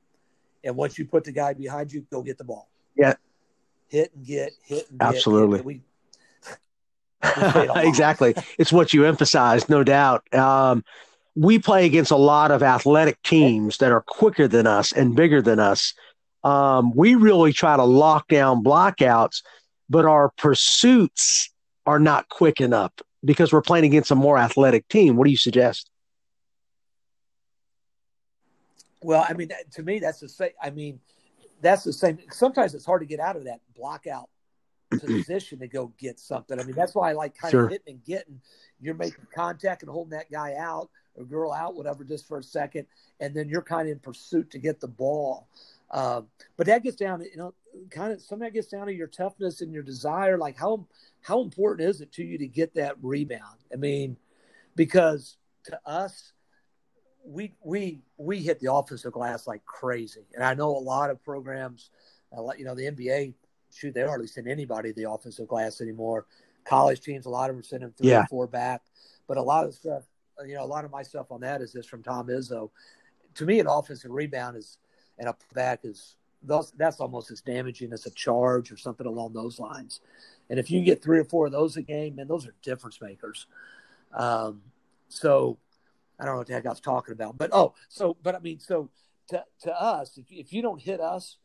[0.65, 2.69] And once you put the guy behind you, go get the ball.
[2.97, 3.15] Yeah.
[3.89, 5.09] Hit and get, hit and get.
[5.09, 5.59] Absolutely.
[5.59, 5.75] And we,
[7.37, 7.85] we say it a lot.
[7.85, 8.35] exactly.
[8.59, 10.33] It's what you emphasize, no doubt.
[10.35, 10.85] Um,
[11.35, 15.41] we play against a lot of athletic teams that are quicker than us and bigger
[15.41, 15.95] than us.
[16.45, 19.43] Um, we really try to lock down blockouts,
[19.89, 21.51] but our pursuits
[21.87, 22.93] are not quick enough
[23.25, 25.17] because we're playing against a more athletic team.
[25.17, 25.89] What do you suggest?
[29.03, 30.51] Well, I mean, to me, that's the same.
[30.63, 31.01] I mean,
[31.61, 32.19] that's the same.
[32.31, 34.29] Sometimes it's hard to get out of that block out
[34.91, 36.59] position to go get something.
[36.61, 37.65] I mean, that's why I like kind Sure.
[37.65, 38.41] of hitting and getting.
[38.81, 42.43] You're making contact and holding that guy out or girl out, whatever, just for a
[42.43, 42.87] second,
[43.21, 45.49] and then you're kind of in pursuit to get the ball.
[45.91, 47.55] Um, but that gets down to you know,
[47.91, 50.39] kind of some of that gets down to your toughness and your desire.
[50.39, 50.87] Like how
[51.21, 53.59] how important is it to you to get that rebound?
[53.73, 54.17] I mean,
[54.75, 56.33] because to us,
[57.25, 61.23] we we we hit the offensive glass like crazy, and I know a lot of
[61.23, 61.91] programs,
[62.33, 63.35] a lot, you know, the NBA,
[63.71, 66.27] shoot, they hardly send anybody the offensive glass anymore.
[66.65, 68.23] College teams, a lot of them send them three Yeah.
[68.23, 68.83] or four back,
[69.29, 70.05] but a lot of stuff,
[70.47, 72.71] you know, a lot of my stuff on that is just from Tom Izzo.
[73.37, 74.79] To me, an offensive rebound is
[75.19, 79.33] and a back is those, that's almost as damaging as a charge or something along
[79.33, 80.01] those lines.
[80.51, 83.01] And if you get three or four of those a game, man, those are difference
[83.01, 83.47] makers.
[84.13, 84.63] Um,
[85.09, 85.59] so
[86.19, 88.39] I don't know what the heck I was talking about, but oh, so but I
[88.41, 88.91] mean, so
[89.29, 91.37] to to us, if if you don't hit us,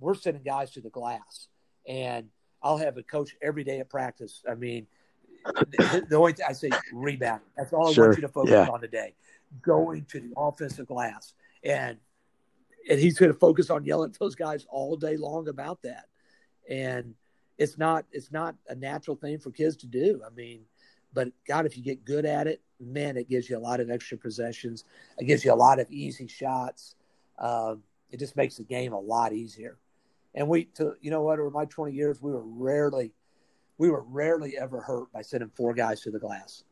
[0.00, 1.48] we're sending guys to the glass,
[1.86, 2.28] and
[2.62, 4.42] I'll have a coach every day at practice.
[4.48, 4.86] I mean,
[5.44, 7.40] the, only thing I say rebound.
[7.56, 8.68] That's all I want you to focus yeah.
[8.68, 9.14] on today.
[9.60, 11.98] Going to the offensive glass, and
[12.88, 16.06] and he's going to focus on yelling at those guys all day long about that.
[16.68, 17.14] And
[17.58, 20.22] it's not it's not a natural thing for kids to do.
[20.26, 20.62] I mean,
[21.12, 23.90] but God, if you get good at it, man, it gives you a lot of
[23.90, 24.84] extra possessions.
[25.18, 26.94] It gives you a lot of easy shots.
[27.38, 29.78] Um, it just makes the game a lot easier.
[30.34, 33.12] And we, to you know what, over my 20 years, we were rarely,
[33.82, 36.62] we were rarely ever hurt by sending four guys to the glass.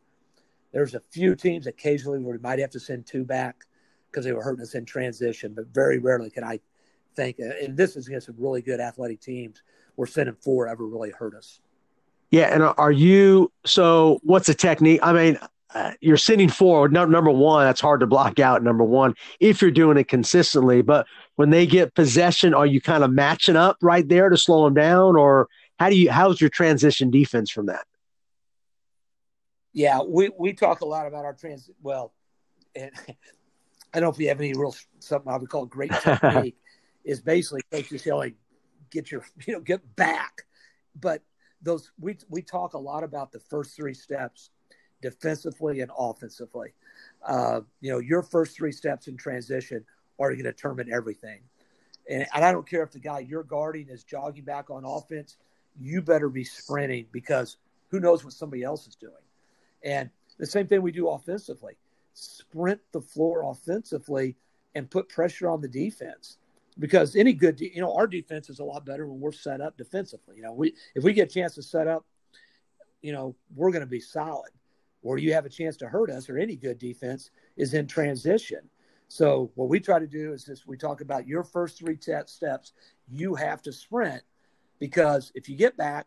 [0.72, 3.64] There's a few teams occasionally where we might have to send two back
[4.08, 6.60] because they were hurting us in transition, but very rarely can I
[7.16, 9.60] think, and this is against some really good athletic teams,
[9.96, 11.58] where sending four ever really hurt us.
[12.30, 14.20] Yeah, and are you so?
[14.22, 15.00] What's the technique?
[15.02, 15.38] I mean,
[15.74, 16.92] uh, you're sending forward.
[16.92, 18.62] No, number one, that's hard to block out.
[18.62, 23.02] Number one, if you're doing it consistently, but when they get possession, are you kind
[23.02, 25.48] of matching up right there to slow them down, or
[25.80, 26.10] how do you?
[26.10, 27.86] How's your transition defense from that?
[29.72, 31.70] Yeah, we, we talk a lot about our trans.
[31.82, 32.12] Well,
[32.76, 36.58] and I don't know if you have any real something I would call great technique
[37.04, 38.34] is basically coaches yelling,
[38.90, 40.42] "Get your you know get back,"
[41.00, 41.22] but
[41.62, 44.50] those we we talk a lot about the first three steps,
[45.00, 46.74] defensively and offensively.
[47.26, 49.82] Uh, you know, your first three steps in transition
[50.18, 51.40] are going to determine everything.
[52.06, 55.38] And, and I don't care if the guy you're guarding is jogging back on offense,
[55.80, 57.56] you better be sprinting because
[57.88, 59.14] who knows what somebody else is doing.
[59.82, 61.76] And the same thing we do offensively
[62.12, 64.36] sprint the floor offensively
[64.74, 66.38] and put pressure on the defense.
[66.78, 69.60] Because any good, de- you know, our defense is a lot better when we're set
[69.60, 70.36] up defensively.
[70.36, 72.06] You know, we if we get a chance to set up,
[73.02, 74.50] you know, we're going to be solid.
[75.02, 78.60] Where you have a chance to hurt us, or any good defense, is in transition.
[79.08, 82.72] So what we try to do is this: we talk about your first three steps.
[83.08, 84.22] You have to sprint
[84.80, 86.06] because if you get back,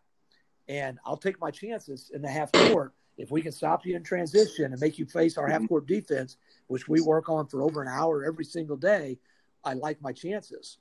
[0.68, 2.94] and I'll take my chances in the half court.
[3.18, 5.68] If we can stop you in transition and make you face our half mm-hmm.
[5.68, 9.20] court defense, which we work on for over an hour every single day,
[9.64, 10.78] I like my chances.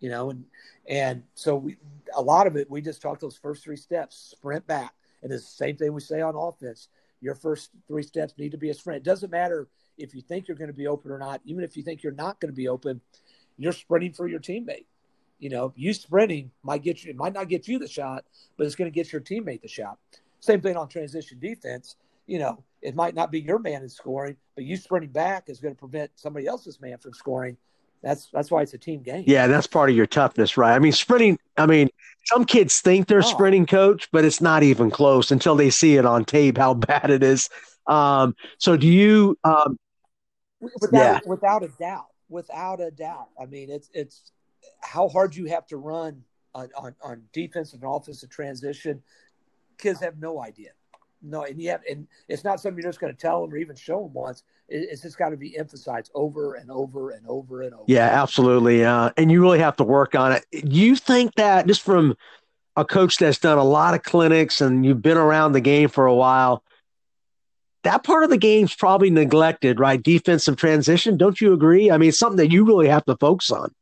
[0.00, 0.44] You know, and
[0.88, 1.76] and so we
[2.14, 4.92] a lot of it we just talk those first three steps, sprint back.
[5.22, 6.88] And it's the same thing we say on offense.
[7.20, 8.98] Your first three steps need to be a sprint.
[8.98, 11.40] It doesn't matter if you think you're going to be open or not.
[11.44, 13.00] Even if you think you're not going to be open,
[13.56, 14.84] you're sprinting for your teammate.
[15.38, 18.24] You know, you sprinting might get you, it might not get you the shot,
[18.56, 19.98] but it's going to get your teammate the shot.
[20.40, 21.96] Same thing on transition defense.
[22.26, 25.60] You know, it might not be your man in scoring, but you sprinting back is
[25.60, 27.56] going to prevent somebody else's man from scoring.
[28.04, 29.24] That's that's why it's a team game.
[29.26, 30.74] Yeah, that's part of your toughness, right?
[30.74, 31.38] I mean, sprinting.
[31.56, 31.88] I mean,
[32.24, 33.22] some kids think they're oh.
[33.22, 37.10] sprinting, coach, but it's not even close until they see it on tape how bad
[37.10, 37.48] it is.
[37.86, 39.38] Um, so, do you?
[39.42, 39.78] Um,
[40.60, 41.20] without, yeah.
[41.26, 43.28] without a doubt, without a doubt.
[43.40, 44.30] I mean, it's it's
[44.80, 46.22] how hard you have to run
[46.54, 49.02] on on, on defensive and offensive transition.
[49.78, 50.70] Kids have no idea.
[51.22, 53.76] No, and yet, and it's not something you're just going to tell them or even
[53.76, 54.42] show them once.
[54.68, 57.84] It's just got to be emphasized over and over and over and over.
[57.86, 58.84] Yeah, absolutely.
[58.84, 60.44] Uh, and you really have to work on it.
[60.52, 62.14] You think that just from
[62.76, 66.06] a coach that's done a lot of clinics and you've been around the game for
[66.06, 66.62] a while,
[67.84, 70.02] that part of the game's probably neglected, right?
[70.02, 71.16] Defensive transition.
[71.16, 71.90] Don't you agree?
[71.90, 73.72] I mean, it's something that you really have to focus on.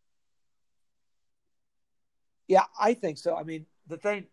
[2.48, 3.36] Yeah, I think so.
[3.36, 4.26] I mean, the thing,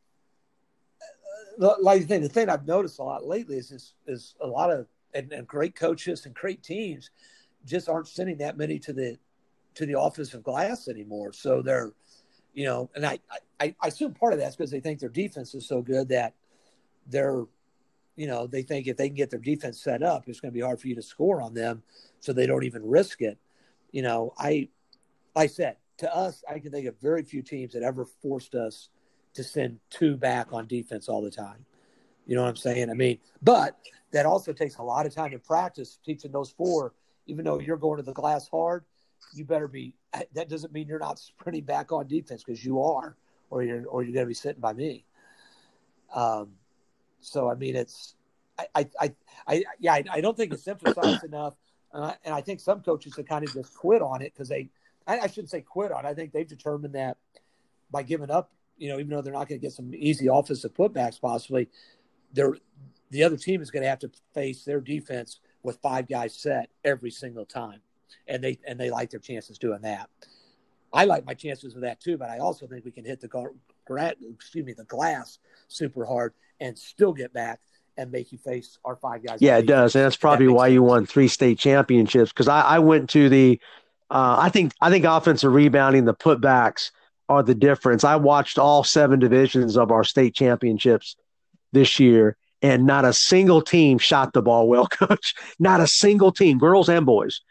[1.62, 4.47] uh, like the thing, the thing I've noticed a lot lately is is, is a
[4.47, 7.10] lot of and, and, great coaches and great teams
[7.66, 9.18] just aren't sending that many to the
[9.76, 11.34] to the offensive glass anymore.
[11.34, 11.91] So they're,
[12.53, 13.20] you know, and I
[13.60, 16.34] I, I assume part of that's because they think their defense is so good that
[17.07, 17.45] they're
[18.20, 20.53] you know, they think if they can get their defense set up, it's going to
[20.53, 21.82] be hard for you to score on them,
[22.20, 23.38] so they don't even risk it.
[23.93, 24.68] You know, I,
[25.38, 28.89] I said to us, I can think of very few teams that ever forced us
[29.34, 31.66] to send two back on defense all the time.
[32.26, 32.89] You know what I'm saying?
[32.89, 33.78] I mean, but
[34.12, 36.93] that also takes a lot of time in practice teaching those four.
[37.28, 38.86] Even though you're going to the glass hard,
[39.34, 39.93] you better be.
[40.34, 43.16] That doesn't mean you're not sprinting back on defense because you are,
[43.50, 45.06] or you're or you're going to be sitting by me.
[46.14, 46.54] Um,
[47.20, 48.16] so I mean, it's
[48.58, 49.14] I I
[49.47, 51.56] I, yeah, I, I don't think it's emphasized enough,
[51.93, 54.70] uh, and I think some coaches have kind of just quit on it because they
[55.10, 56.05] I, I, shouldn't say quit on.
[56.05, 57.18] I think they've determined that
[57.91, 60.74] by giving up, you know, even though they're not going to get some easy offensive
[60.74, 61.70] putbacks, possibly,
[62.34, 62.55] they're
[63.12, 66.70] the other team is going to have to face their defense with five guys set
[66.86, 67.82] every single time,
[68.28, 70.10] and they and they like their chances doing that.
[70.93, 73.28] I like my chances of that too, but I also think we can hit the
[73.28, 77.60] gra- excuse me the glass super hard and still get back
[77.97, 79.39] and make you face our five guys.
[79.41, 80.74] Yeah, it does, and that's probably that why sense.
[80.74, 82.32] you won three state championships.
[82.32, 83.60] Because I, I, went to the,
[84.12, 86.91] uh, I think I think offensive rebounding, the putbacks
[87.28, 88.03] are the difference.
[88.03, 91.16] I watched all seven divisions of our state championships
[91.72, 95.36] this year, and not a single team shot the ball well, coach.
[95.60, 97.41] Not a single team, girls and boys.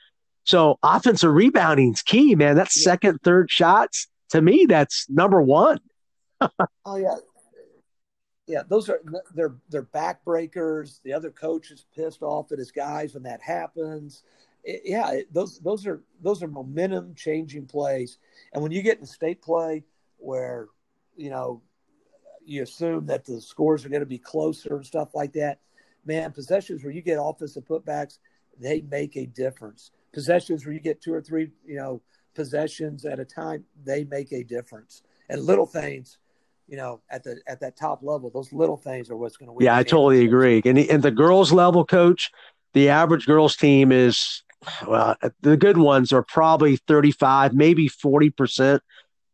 [0.45, 2.57] So offensive rebounding is key, man.
[2.57, 4.09] That's second, third shots.
[4.31, 5.79] To me, that's number one.
[6.41, 7.17] oh yeah,
[8.49, 9.01] yeah, those are
[9.35, 11.01] they're they're backbreakers.
[11.05, 14.23] The other coach is pissed off at his guys when that happens.
[14.69, 18.19] It, yeah, it, those those are those are momentum changing plays.
[18.53, 19.85] And when you get in state play
[20.19, 20.69] where
[21.17, 21.63] you know
[22.45, 25.61] you assume that the scores are going to be closer and stuff like that,
[26.05, 28.19] man, possessions where you get offensive putbacks,
[28.61, 29.91] they make a difference.
[30.13, 32.03] Possessions where you get two or three, you know,
[32.35, 35.03] possessions at a time, they make a difference.
[35.31, 36.19] And little things
[36.67, 39.55] you know, at the at that top level, those little things are what's going to
[39.55, 39.65] win.
[39.65, 40.61] Yeah, I totally agree.
[40.67, 42.31] And and the girls level, coach,
[42.75, 44.43] the average girls team is
[44.87, 48.83] well, uh, the good ones are probably thirty five, maybe forty percent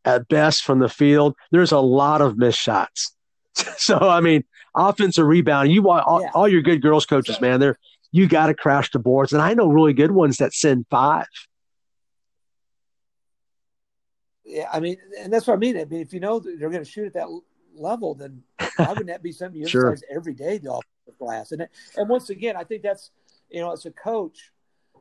[0.04, 1.34] at best from the field.
[1.50, 3.14] There's a lot of missed shots.
[3.76, 4.44] so I mean,
[4.74, 5.72] offensive rebound.
[5.72, 6.30] You want all, yeah.
[6.34, 7.60] all your good girls coaches, man.
[7.60, 7.78] They're
[8.12, 11.26] you got to crash the boards, and I know really good ones that send five
[14.44, 15.76] yeah, I mean, and that's what I mean.
[15.76, 17.28] I mean, if you know they're going to shoot at that
[17.74, 18.42] level, then
[18.76, 19.90] why wouldn't that be something you sure.
[19.90, 20.58] exercise every day?
[20.58, 21.66] The offensive glass, and
[21.96, 23.10] and once again, I think that's
[23.50, 24.52] you know, as a coach,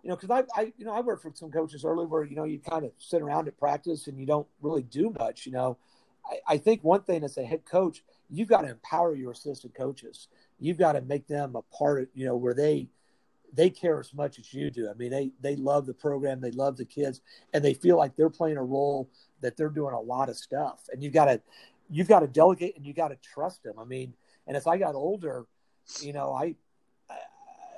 [0.03, 2.35] you know, because I, I, you know, I worked for some coaches early where you
[2.35, 5.45] know you kind of sit around at practice and you don't really do much.
[5.45, 5.77] You know,
[6.29, 9.73] I, I think one thing as a head coach, you've got to empower your assistant
[9.73, 10.27] coaches.
[10.59, 12.89] You've got to make them a part of you know where they
[13.53, 14.89] they care as much as you do.
[14.89, 17.21] I mean, they they love the program, they love the kids,
[17.53, 19.09] and they feel like they're playing a role
[19.41, 20.81] that they're doing a lot of stuff.
[20.91, 21.41] And you've got to
[21.89, 23.75] you've got to delegate and you got to trust them.
[23.79, 24.13] I mean,
[24.47, 25.45] and as I got older,
[26.01, 26.55] you know, I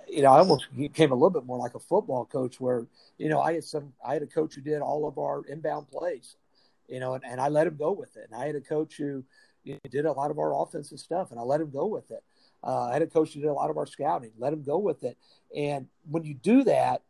[0.09, 2.85] you know, I almost became a little bit more like a football coach where,
[3.17, 5.89] you know, I had some, I had a coach who did all of our inbound
[5.89, 6.35] plays,
[6.87, 8.29] you know, and, and I let him go with it.
[8.31, 9.23] And I had a coach who
[9.63, 12.11] you know, did a lot of our offensive stuff and I let him go with
[12.11, 12.23] it.
[12.63, 14.77] Uh, I had a coach who did a lot of our scouting, let him go
[14.77, 15.17] with it.
[15.55, 17.01] And when you do that,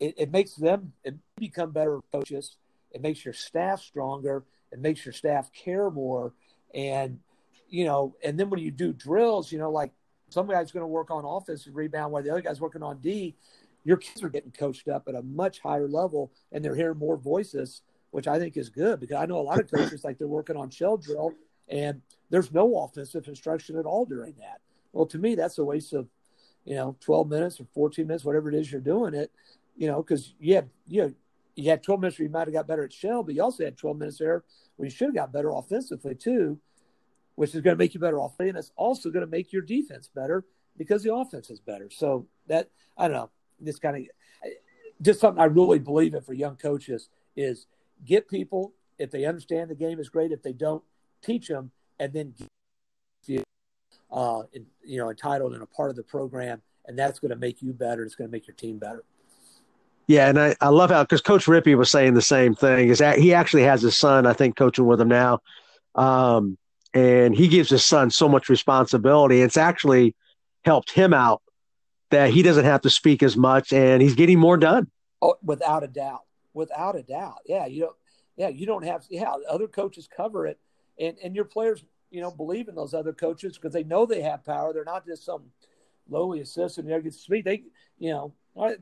[0.00, 2.56] it, it makes them it become better coaches.
[2.92, 4.44] It makes your staff stronger.
[4.72, 6.32] It makes your staff care more.
[6.74, 7.20] And,
[7.68, 9.92] you know, and then when you do drills, you know, like
[10.28, 13.34] some guy's going to work on offensive rebound while the other guy's working on D.
[13.84, 17.16] Your kids are getting coached up at a much higher level and they're hearing more
[17.16, 20.26] voices, which I think is good because I know a lot of coaches like they're
[20.26, 21.32] working on shell drill
[21.68, 24.60] and there's no offensive instruction at all during that.
[24.92, 26.08] Well, to me, that's a waste of,
[26.64, 29.30] you know, 12 minutes or 14 minutes, whatever it is you're doing it,
[29.76, 31.14] you know, because you had, you
[31.54, 33.64] you had 12 minutes where you might have got better at shell, but you also
[33.64, 34.44] had 12 minutes there
[34.76, 36.58] where you should have got better offensively too
[37.36, 39.62] which is going to make you better offensively, and it's also going to make your
[39.62, 40.44] defense better
[40.76, 41.88] because the offense is better.
[41.90, 43.30] So that I don't know,
[43.60, 44.02] this kind of
[45.00, 47.66] just something I really believe in for young coaches is
[48.04, 50.32] get people if they understand the game is great.
[50.32, 50.82] If they don't,
[51.22, 52.34] teach them, and then
[53.26, 53.44] get
[54.10, 57.36] uh, in, you know entitled and a part of the program, and that's going to
[57.36, 58.04] make you better.
[58.04, 59.04] It's going to make your team better.
[60.06, 62.88] Yeah, and I, I love how because Coach Rippey was saying the same thing.
[62.88, 65.40] Is that he actually has his son, I think, coaching with him now.
[65.94, 66.56] Um,
[66.96, 69.42] and he gives his son so much responsibility.
[69.42, 70.14] It's actually
[70.64, 71.42] helped him out
[72.10, 74.90] that he doesn't have to speak as much and he's getting more done.
[75.20, 76.22] Oh, without a doubt.
[76.54, 77.40] Without a doubt.
[77.44, 77.96] Yeah, you don't
[78.38, 80.58] yeah, you don't have yeah, other coaches cover it
[80.98, 84.22] and and your players, you know, believe in those other coaches because they know they
[84.22, 84.72] have power.
[84.72, 85.44] They're not just some
[86.08, 87.44] lowly assistant there gets to speak.
[87.44, 87.64] They,
[87.98, 88.32] you know,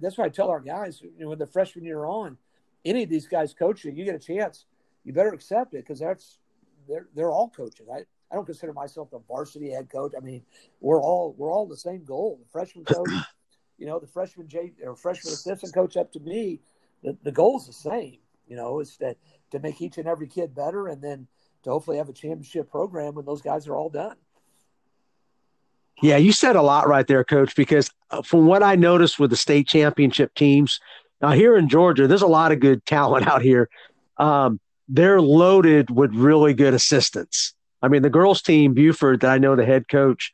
[0.00, 2.36] that's why I tell our guys, you know, when the freshman year on,
[2.84, 4.66] any of these guys coaching, you get a chance,
[5.02, 6.38] you better accept it because that's
[6.88, 7.86] they're they're all coaches.
[7.92, 10.12] I, I don't consider myself the varsity head coach.
[10.16, 10.42] I mean,
[10.80, 12.38] we're all we're all the same goal.
[12.42, 13.08] The freshman coach,
[13.78, 16.60] you know, the freshman J or freshman assistant coach up to me,
[17.02, 18.18] the, the goal is the same.
[18.46, 19.16] You know, is that
[19.52, 21.26] to make each and every kid better, and then
[21.62, 24.16] to hopefully have a championship program when those guys are all done.
[26.02, 29.30] Yeah, you said a lot right there, coach, because uh, from what I noticed with
[29.30, 30.80] the state championship teams,
[31.22, 33.68] now here in Georgia, there's a lot of good talent out here.
[34.18, 37.54] Um, they're loaded with really good assistants.
[37.82, 40.30] I mean, the girls' team, Buford, that I know the head coach,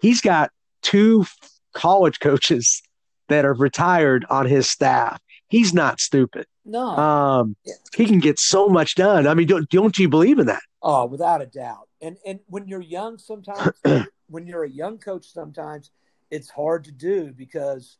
[0.00, 0.50] he's got
[0.82, 1.24] two
[1.72, 2.82] college coaches
[3.28, 5.20] that are retired on his staff.
[5.48, 6.46] He's not stupid.
[6.64, 7.56] No, um,
[7.94, 9.26] he can get so much done.
[9.26, 10.62] I mean, don't don't you believe in that?
[10.82, 11.88] Oh, without a doubt.
[12.00, 13.72] And and when you're young, sometimes
[14.28, 15.90] when you're a young coach, sometimes
[16.30, 17.96] it's hard to do because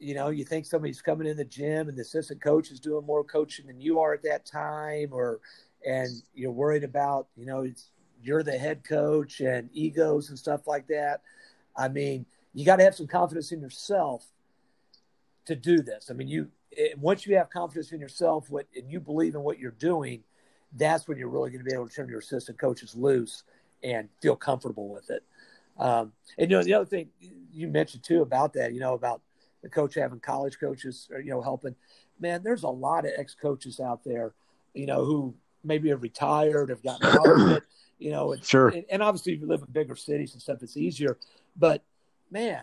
[0.00, 3.04] you know, you think somebody's coming in the gym and the assistant coach is doing
[3.04, 5.40] more coaching than you are at that time, or
[5.86, 7.70] and you're worried about, you know,
[8.22, 11.20] you're the head coach and egos and stuff like that.
[11.76, 14.26] I mean, you got to have some confidence in yourself
[15.46, 16.10] to do this.
[16.10, 19.42] I mean, you it, once you have confidence in yourself, what and you believe in
[19.42, 20.22] what you're doing,
[20.72, 23.42] that's when you're really going to be able to turn your assistant coaches loose
[23.82, 25.24] and feel comfortable with it.
[25.78, 27.08] Um, and you know, the other thing
[27.52, 29.22] you mentioned too about that, you know, about
[29.62, 31.74] the coach having college coaches, or, you know, helping.
[32.18, 34.34] Man, there's a lot of ex coaches out there,
[34.74, 35.34] you know, who
[35.64, 37.62] maybe have retired, have gotten out of it,
[37.98, 38.68] you know, and, sure.
[38.68, 41.18] And, and obviously, if you live in bigger cities and stuff, it's easier.
[41.56, 41.82] But
[42.30, 42.62] man,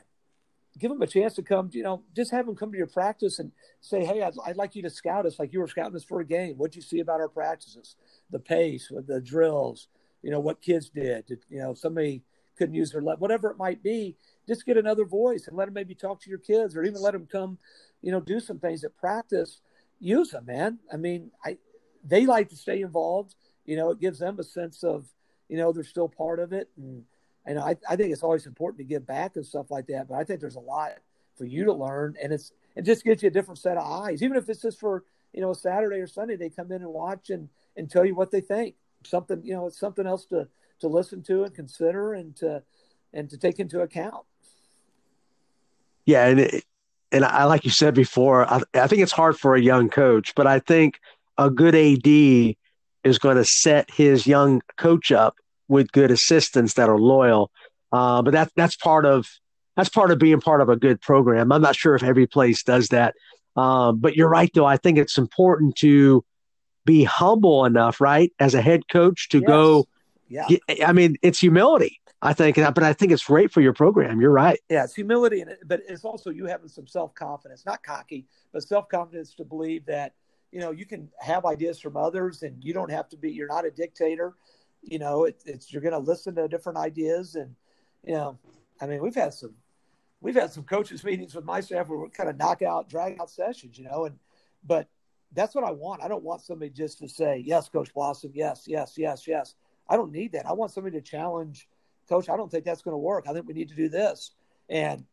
[0.78, 3.40] give them a chance to come, you know, just have them come to your practice
[3.40, 6.04] and say, Hey, I'd, I'd, like you to scout us like you were scouting us
[6.04, 6.56] for a game.
[6.56, 7.96] What'd you see about our practices?
[8.32, 9.88] The pace, the drills,
[10.22, 12.24] you know, what kids did, did you know, somebody
[12.58, 14.16] couldn't use their left, whatever it might be
[14.48, 17.14] just get another voice and let them maybe talk to your kids or even let
[17.14, 17.58] them come,
[18.02, 19.62] you know, do some things at practice.
[20.00, 20.80] Use them, man.
[20.92, 21.58] I mean, I
[22.04, 23.36] they like to stay involved.
[23.66, 25.06] You know, it gives them a sense of,
[25.50, 26.70] you know, they're still part of it.
[26.78, 27.04] And
[27.46, 30.08] and I, I think it's always important to give back and stuff like that.
[30.08, 30.92] But I think there's a lot
[31.38, 34.22] for you to learn and it's it just gives you a different set of eyes.
[34.22, 36.94] Even if it's just for, you know, a Saturday or Sunday, they come in and
[36.94, 38.76] watch and, and tell you what they think.
[39.04, 40.48] Something, you know, it's something else to
[40.80, 42.62] to listen to and consider and to
[43.14, 44.26] and to take into account.
[46.08, 46.64] Yeah, and it,
[47.12, 50.34] and I like you said before, I, I think it's hard for a young coach,
[50.36, 51.00] but I think
[51.38, 52.56] a good AD
[53.04, 55.36] is going to set his young coach up
[55.68, 57.52] with good assistants that are loyal.
[57.92, 59.28] Uh, but that that's part of
[59.76, 61.52] that's part of being part of a good program.
[61.52, 63.14] I'm not sure if every place does that,
[63.56, 64.66] um, but you're right though.
[64.66, 66.24] I think it's important to
[66.86, 69.48] be humble enough, right, as a head coach to yes.
[69.48, 69.88] go.
[70.30, 70.48] Yeah.
[70.86, 72.00] I mean, it's humility.
[72.22, 74.20] I think, but I think it's great for your program.
[74.20, 74.60] You're right.
[74.70, 78.90] Yeah, it's humility, but it's also you having some self confidence, not cocky, but self
[78.90, 80.14] confidence to believe that
[80.52, 83.32] you know you can have ideas from others, and you don't have to be.
[83.32, 84.34] You're not a dictator.
[84.82, 87.56] You know, it, it's you're going to listen to different ideas, and
[88.04, 88.40] you know,
[88.82, 89.54] I mean, we've had some
[90.20, 93.30] we've had some coaches meetings with my staff where we're kind of knockout, drag out
[93.30, 94.18] sessions, you know, and
[94.66, 94.88] but
[95.34, 96.02] that's what I want.
[96.02, 99.56] I don't want somebody just to say, yes, Coach Blossom, yes, yes, yes, yes.
[99.90, 100.46] I don't need that.
[100.46, 101.68] I want somebody to challenge,
[102.10, 103.26] Coach, I don't think that's going to work.
[103.28, 104.32] I think we need to do this.
[104.70, 105.06] And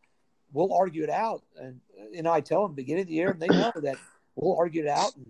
[0.52, 1.42] we'll argue it out.
[1.58, 3.96] And, uh, you know, I tell them beginning of the year, and they know that
[4.36, 5.26] we'll argue it out and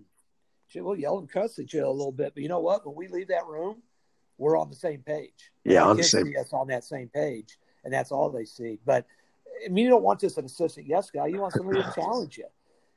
[0.83, 2.33] we'll yell and cuss each other a little bit.
[2.33, 2.85] But you know what?
[2.85, 3.81] When we leave that room,
[4.37, 5.51] we're on the same page.
[5.63, 6.27] Yeah, on the same.
[6.27, 8.79] Yes, on that same page, and that's all they see.
[8.85, 9.05] But
[9.65, 11.27] I mean, you don't want just an assistant yes guy.
[11.27, 12.47] You want somebody to challenge you.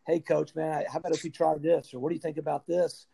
[0.07, 2.67] Hey, coach, man, how about if we try this, or what do you think about
[2.67, 3.07] this?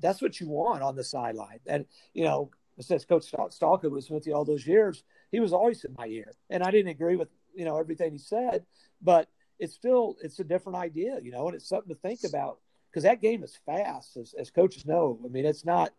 [0.00, 1.60] That's what you want on the sideline.
[1.66, 2.50] And you know,
[2.84, 5.02] since Coach Stalker was with you all those years,
[5.32, 8.18] he was always in my ear, and I didn't agree with you know everything he
[8.18, 8.64] said,
[9.02, 9.28] but
[9.58, 12.58] it's still it's a different idea, you know, and it's something to think about
[12.90, 15.18] because that game is fast, as, as coaches know.
[15.24, 15.92] I mean, it's not.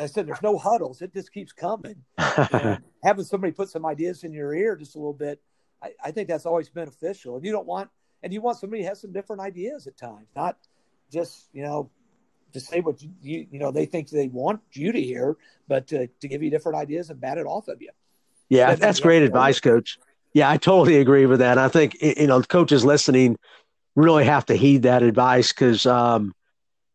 [0.00, 2.04] I said there's no huddles; it just keeps coming.
[3.02, 5.40] having somebody put some ideas in your ear just a little bit,
[5.82, 7.36] I, I, think that's always beneficial.
[7.36, 7.90] And you don't want,
[8.22, 10.56] and you want somebody who has some different ideas at times, not
[11.10, 11.90] just you know,
[12.52, 15.36] to say what you you, you know they think they want you to hear,
[15.66, 17.90] but to, to give you different ideas and bat it off of you.
[18.48, 19.98] Yeah, that's great advice, Coach.
[20.32, 21.58] Yeah, I totally agree with that.
[21.58, 23.38] I think you know coaches listening
[23.96, 26.34] really have to heed that advice because um,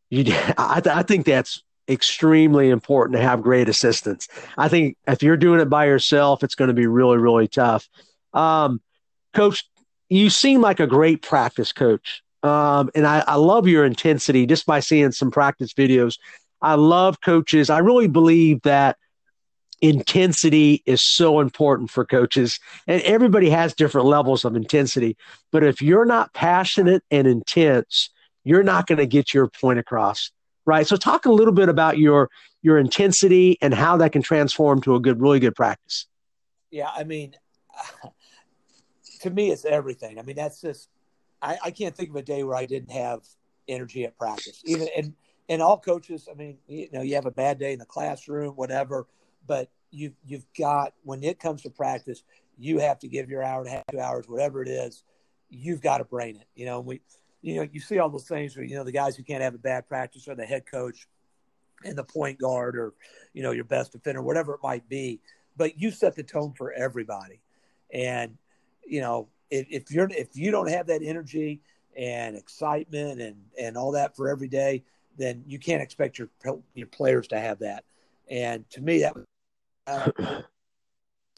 [0.09, 0.25] you.
[0.57, 4.27] I, I think that's extremely important to have great assistance.
[4.57, 7.89] I think if you're doing it by yourself, it's going to be really, really tough.
[8.33, 8.81] Um,
[9.33, 9.69] coach,
[10.09, 12.23] you seem like a great practice coach.
[12.43, 16.17] Um, and I, I love your intensity just by seeing some practice videos.
[16.61, 17.69] I love coaches.
[17.69, 18.97] I really believe that
[19.83, 25.17] intensity is so important for coaches and everybody has different levels of intensity
[25.51, 28.09] but if you're not passionate and intense
[28.45, 30.31] you're not going to get your point across
[30.65, 32.29] right so talk a little bit about your
[32.61, 36.07] your intensity and how that can transform to a good really good practice
[36.71, 37.33] yeah i mean
[39.19, 40.87] to me it's everything i mean that's just
[41.43, 43.21] I, I can't think of a day where i didn't have
[43.67, 45.13] energy at practice even and
[45.49, 48.55] and all coaches i mean you know you have a bad day in the classroom
[48.55, 49.07] whatever
[49.45, 52.23] but you you've got when it comes to practice,
[52.57, 55.03] you have to give your hour and a half, two hours, whatever it is.
[55.49, 56.47] You've got to brain it.
[56.55, 57.01] You know, we,
[57.41, 59.53] you know, you see all those things where you know the guys who can't have
[59.53, 61.07] a bad practice or the head coach
[61.85, 62.93] and the point guard or
[63.33, 65.21] you know your best defender, whatever it might be.
[65.55, 67.39] But you set the tone for everybody,
[67.93, 68.37] and
[68.85, 71.61] you know if, you're if you don't have that energy
[71.95, 74.83] and excitement and and all that for every day,
[75.17, 76.29] then you can't expect your
[76.73, 77.83] your players to have that.
[78.29, 79.13] And to me, that
[79.87, 80.41] uh,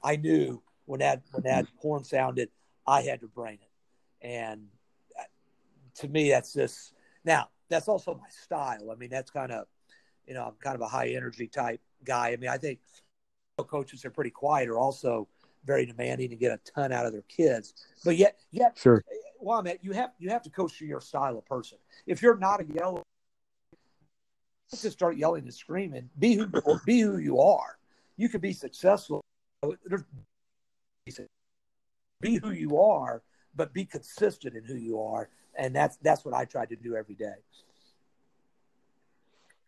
[0.03, 2.49] I knew when that when that horn sounded,
[2.87, 4.67] I had to brain it, and
[5.19, 5.23] uh,
[5.95, 6.93] to me, that's just
[7.23, 8.91] now that's also my style.
[8.91, 9.65] I mean, that's kind of
[10.27, 12.29] you know I'm kind of a high energy type guy.
[12.29, 12.79] I mean, I think
[13.63, 15.27] coaches are pretty quiet are also
[15.65, 19.03] very demanding and get a ton out of their kids, but yet yet sure.
[19.39, 21.77] Well, mean, you have you have to coach to your style of person.
[22.07, 23.01] If you're not a yeller,
[24.71, 26.09] just start yelling and screaming.
[26.17, 26.47] Be who
[26.85, 27.77] be who you are
[28.17, 29.23] you can be successful.
[32.21, 33.21] Be who you are,
[33.55, 36.95] but be consistent in who you are, and that's that's what I try to do
[36.95, 37.35] every day.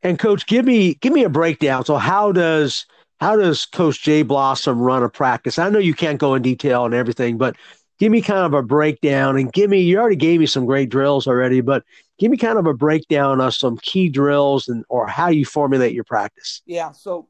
[0.04, 1.86] And coach, give me give me a breakdown.
[1.86, 2.86] So how does
[3.20, 5.58] how does Coach Jay Blossom run a practice?
[5.58, 7.56] I know you can't go in detail on everything, but
[8.00, 10.90] give me kind of a breakdown and give me you already gave me some great
[10.90, 11.84] drills already, but
[12.20, 15.94] give me kind of a breakdown of some key drills and or how you formulate
[15.94, 16.62] your practice.
[16.66, 17.28] Yeah, so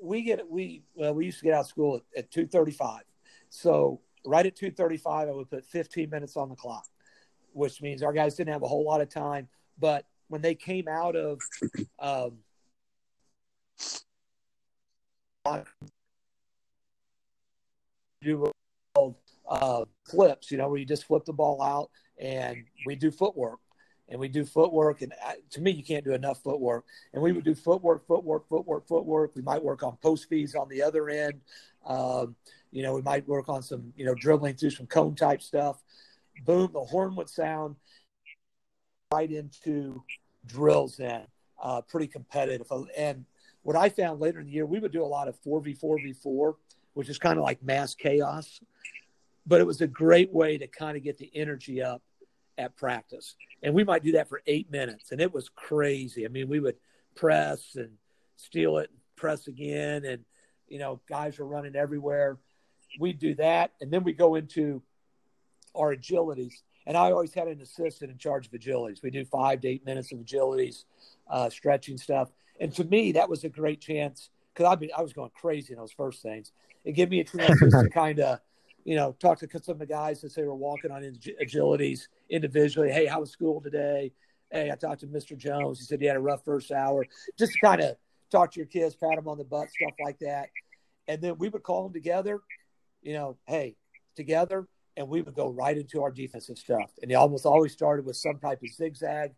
[0.00, 3.00] we get we well we used to get out of school at, at 2.35
[3.48, 6.86] so right at 2.35 i would put 15 minutes on the clock
[7.52, 9.48] which means our guys didn't have a whole lot of time
[9.78, 11.40] but when they came out of
[11.98, 12.38] um,
[18.20, 18.50] do
[19.48, 21.90] uh, flips you know where you just flip the ball out
[22.20, 23.60] and we do footwork
[24.08, 25.02] and we do footwork.
[25.02, 25.12] And
[25.50, 26.84] to me, you can't do enough footwork.
[27.12, 29.32] And we would do footwork, footwork, footwork, footwork.
[29.34, 31.40] We might work on post fees on the other end.
[31.86, 32.34] Um,
[32.70, 35.82] you know, we might work on some, you know, dribbling through some cone type stuff.
[36.44, 37.76] Boom, the horn would sound
[39.12, 40.02] right into
[40.46, 41.26] drills then.
[41.62, 42.70] Uh, pretty competitive.
[42.96, 43.24] And
[43.68, 46.54] what I found later in the year, we would do a lot of 4v4v4,
[46.94, 48.62] which is kind of like mass chaos.
[49.46, 52.00] But it was a great way to kind of get the energy up
[52.56, 53.36] at practice.
[53.62, 55.12] And we might do that for eight minutes.
[55.12, 56.24] And it was crazy.
[56.24, 56.76] I mean, we would
[57.14, 57.90] press and
[58.36, 60.06] steal it and press again.
[60.06, 60.24] And,
[60.66, 62.38] you know, guys were running everywhere.
[62.98, 63.72] We'd do that.
[63.82, 64.80] And then we go into
[65.74, 66.54] our agilities.
[66.86, 69.02] And I always had an assistant in charge of agilities.
[69.02, 70.84] We do five to eight minutes of agilities,
[71.28, 72.30] uh, stretching stuff.
[72.60, 75.78] And to me, that was a great chance because I I was going crazy in
[75.78, 76.52] those first things.
[76.84, 78.40] It gave me a chance to kind of
[78.88, 82.90] you know, talk to some of the guys as they were walking on agilities individually.
[82.90, 84.12] Hey, how was school today?
[84.50, 85.36] Hey, I talked to Mr.
[85.36, 85.78] Jones.
[85.78, 87.04] He said he had a rough first hour.
[87.38, 87.96] Just to kind of
[88.30, 90.48] talk to your kids, pat them on the butt, stuff like that.
[91.06, 92.40] And then we would call them together,
[93.02, 93.76] you know, hey,
[94.16, 96.90] together, and we would go right into our defensive stuff.
[97.02, 99.34] And it almost always started with some type of zigzag,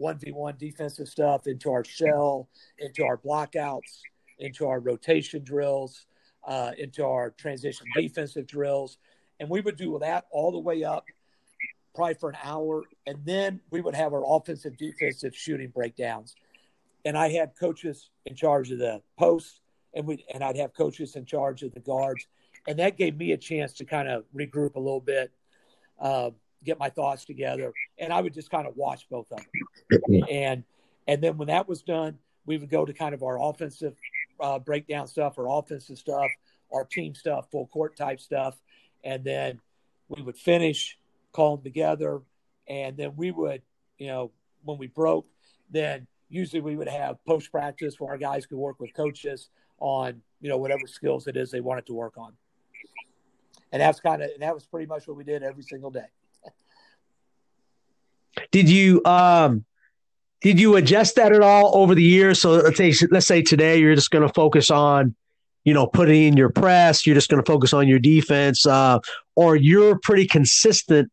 [0.00, 4.00] 1v1 defensive stuff into our shell, into our blockouts,
[4.38, 6.06] into our rotation drills,
[6.46, 8.98] uh, into our transition defensive drills.
[9.40, 11.04] And we would do that all the way up,
[11.94, 12.84] probably for an hour.
[13.06, 16.34] And then we would have our offensive defensive shooting breakdowns.
[17.04, 19.60] And I had coaches in charge of the posts,
[19.94, 22.26] and we and I'd have coaches in charge of the guards.
[22.66, 25.30] And that gave me a chance to kind of regroup a little bit,
[26.00, 26.30] uh,
[26.64, 30.24] get my thoughts together, and I would just kind of watch both of them.
[30.30, 30.64] And
[31.06, 33.94] and then when that was done, we would go to kind of our offensive
[34.40, 36.30] uh, breakdown stuff or offensive stuff,
[36.72, 38.56] our team stuff, full court type stuff.
[39.02, 39.60] And then
[40.08, 40.98] we would finish,
[41.32, 42.22] call them together.
[42.66, 43.62] And then we would,
[43.98, 44.30] you know,
[44.64, 45.26] when we broke,
[45.70, 50.22] then usually we would have post practice where our guys could work with coaches on,
[50.40, 52.32] you know, whatever skills it is they wanted to work on.
[53.72, 56.06] And that's kind of, and that was pretty much what we did every single day.
[58.54, 59.64] Did you, um,
[60.40, 62.40] did you adjust that at all over the years?
[62.40, 65.16] So let's say let's say today you're just going to focus on,
[65.64, 67.04] you know, putting in your press.
[67.04, 69.00] You're just going to focus on your defense, uh,
[69.34, 71.10] or you're pretty consistent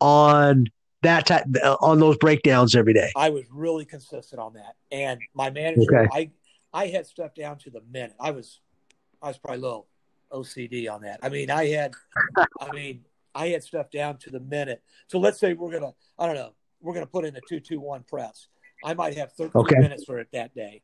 [0.00, 0.66] on
[1.02, 1.44] that type
[1.80, 3.12] on those breakdowns every day.
[3.14, 6.08] I was really consistent on that, and my manager, okay.
[6.12, 6.30] I
[6.72, 8.16] I had stuff down to the minute.
[8.18, 8.58] I was
[9.22, 9.86] I was probably a little
[10.32, 11.20] OCD on that.
[11.22, 11.92] I mean, I had,
[12.36, 13.04] I mean,
[13.36, 14.82] I had stuff down to the minute.
[15.06, 17.80] So let's say we're gonna, I don't know, we're gonna put in a two two
[17.80, 18.48] one press.
[18.84, 19.78] I might have 13 okay.
[19.78, 20.82] minutes for it that day.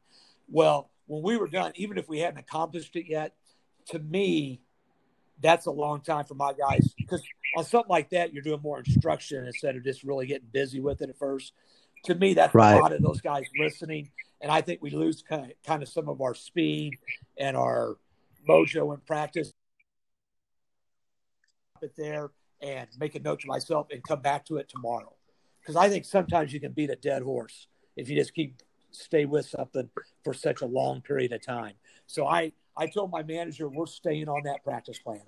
[0.48, 3.34] Well, when we were done, even if we hadn't accomplished it yet,
[3.88, 4.60] to me,
[5.40, 7.22] that's a long time for my guys because
[7.56, 11.02] on something like that, you're doing more instruction instead of just really getting busy with
[11.02, 11.52] it at first.
[12.04, 12.74] To me, that's right.
[12.74, 15.88] a lot of those guys listening, and I think we lose kind of, kind of
[15.88, 16.98] some of our speed
[17.36, 17.96] and our
[18.48, 19.52] mojo in practice.
[21.80, 22.30] It there
[22.60, 25.14] and make a note to myself and come back to it tomorrow
[25.68, 28.54] because I think sometimes you can beat a dead horse if you just keep
[28.90, 29.90] stay with something
[30.24, 31.74] for such a long period of time.
[32.06, 35.20] So I I told my manager we're staying on that practice plan.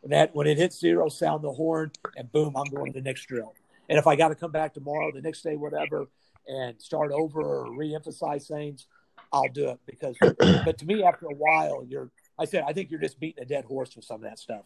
[0.00, 3.04] When that when it hits zero, sound the horn, and boom, I'm going to the
[3.04, 3.52] next drill.
[3.90, 6.06] And if I got to come back tomorrow, the next day, whatever,
[6.48, 8.86] and start over or reemphasize things,
[9.30, 10.16] I'll do it because.
[10.64, 12.10] but to me, after a while, you're.
[12.38, 14.64] I said I think you're just beating a dead horse with some of that stuff.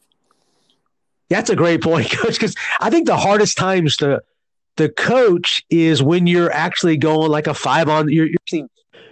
[1.29, 2.35] That's a great point, Coach.
[2.35, 4.23] Because I think the hardest times to
[4.77, 8.69] the coach is when you're actually going like a five on you're, you're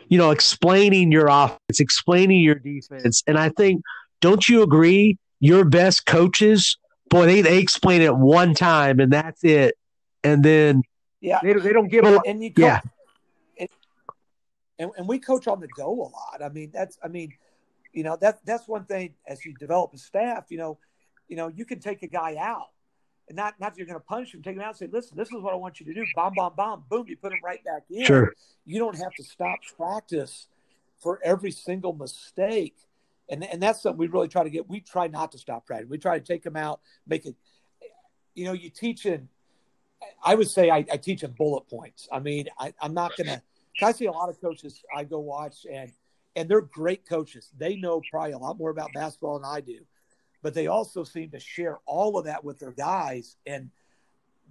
[0.08, 3.22] you know explaining your offense explaining your defense.
[3.26, 3.82] And i think
[4.20, 5.18] don't you agree?
[5.40, 6.78] Your best coaches
[7.10, 9.74] boy they, they explain it one time and that's it.
[10.22, 10.82] And then
[11.20, 11.40] yeah.
[11.42, 12.80] they, they don't give a and you coach, yeah
[14.78, 16.42] and, and we coach on the go a lot.
[16.42, 17.32] I mean that's i mean
[17.92, 20.78] you know that that's one thing as you develop a staff you know
[21.28, 22.68] you know you can take a guy out
[23.28, 25.28] and not not you're going to punish him, take him out, and say, "Listen, this
[25.28, 27.06] is what I want you to do." Bomb, bomb, bomb, boom!
[27.08, 28.04] You put him right back in.
[28.04, 28.32] Sure.
[28.64, 30.48] You don't have to stop practice
[31.00, 32.76] for every single mistake,
[33.28, 34.68] and and that's something we really try to get.
[34.68, 35.88] We try not to stop practice.
[35.88, 37.34] We try to take them out, make it.
[38.34, 39.28] You know, you teach in.
[40.22, 42.08] I would say I, I teach in bullet points.
[42.12, 43.42] I mean, I, I'm not going to.
[43.82, 45.90] I see a lot of coaches I go watch and
[46.36, 47.50] and they're great coaches.
[47.56, 49.80] They know probably a lot more about basketball than I do
[50.44, 53.70] but they also seem to share all of that with their guys, and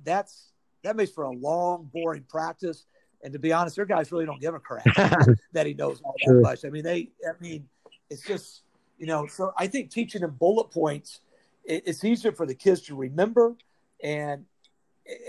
[0.04, 0.52] that's
[0.82, 2.86] that makes for a long, boring practice.
[3.24, 4.84] And to be honest, their guys really don't give a crap
[5.54, 6.66] that he knows all that much.
[6.66, 7.70] I mean, they, I mean,
[8.10, 8.64] it's just
[8.98, 9.28] you know.
[9.28, 11.20] So I think teaching them bullet points,
[11.64, 13.56] it, it's easier for the kids to remember,
[14.04, 14.46] and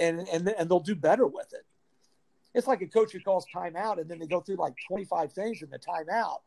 [0.00, 1.66] and and and they'll do better with it.
[2.54, 5.30] It's like a coach who calls timeout, and then they go through like twenty five
[5.30, 6.38] things in the timeout,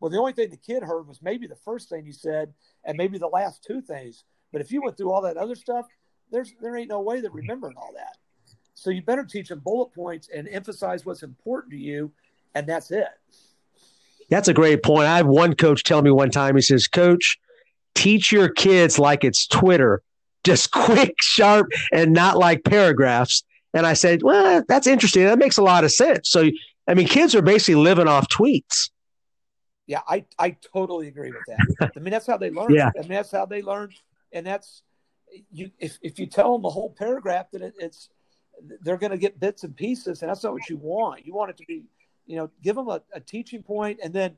[0.00, 2.52] well, the only thing the kid heard was maybe the first thing you said
[2.84, 4.24] and maybe the last two things.
[4.52, 5.86] But if you went through all that other stuff,
[6.30, 7.36] there's there ain't no way that mm-hmm.
[7.38, 8.16] remembering all that.
[8.74, 12.12] So you better teach them bullet points and emphasize what's important to you,
[12.54, 13.08] and that's it.
[14.28, 15.06] That's a great point.
[15.06, 17.38] I had one coach tell me one time, he says, Coach,
[17.94, 20.02] teach your kids like it's Twitter,
[20.44, 23.44] just quick, sharp, and not like paragraphs.
[23.72, 25.24] And I said, Well, that's interesting.
[25.24, 26.28] That makes a lot of sense.
[26.30, 26.50] So,
[26.86, 28.90] I mean, kids are basically living off tweets.
[29.86, 31.92] Yeah, I, I totally agree with that.
[31.96, 32.74] I mean, that's how they learn.
[32.74, 32.90] yeah.
[32.96, 33.92] I mean, that's how they learn.
[34.32, 34.82] And that's
[35.50, 35.70] you.
[35.78, 38.08] If, if you tell them a whole paragraph, that it, it's
[38.82, 41.26] they're going to get bits and pieces, and that's not what you want.
[41.26, 41.84] You want it to be,
[42.26, 44.36] you know, give them a, a teaching point, and then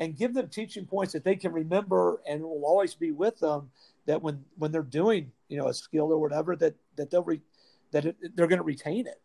[0.00, 3.70] and give them teaching points that they can remember and will always be with them.
[4.06, 7.40] that when when they're doing you know a skill or whatever that that they'll re,
[7.92, 9.20] that it, they're going to retain it.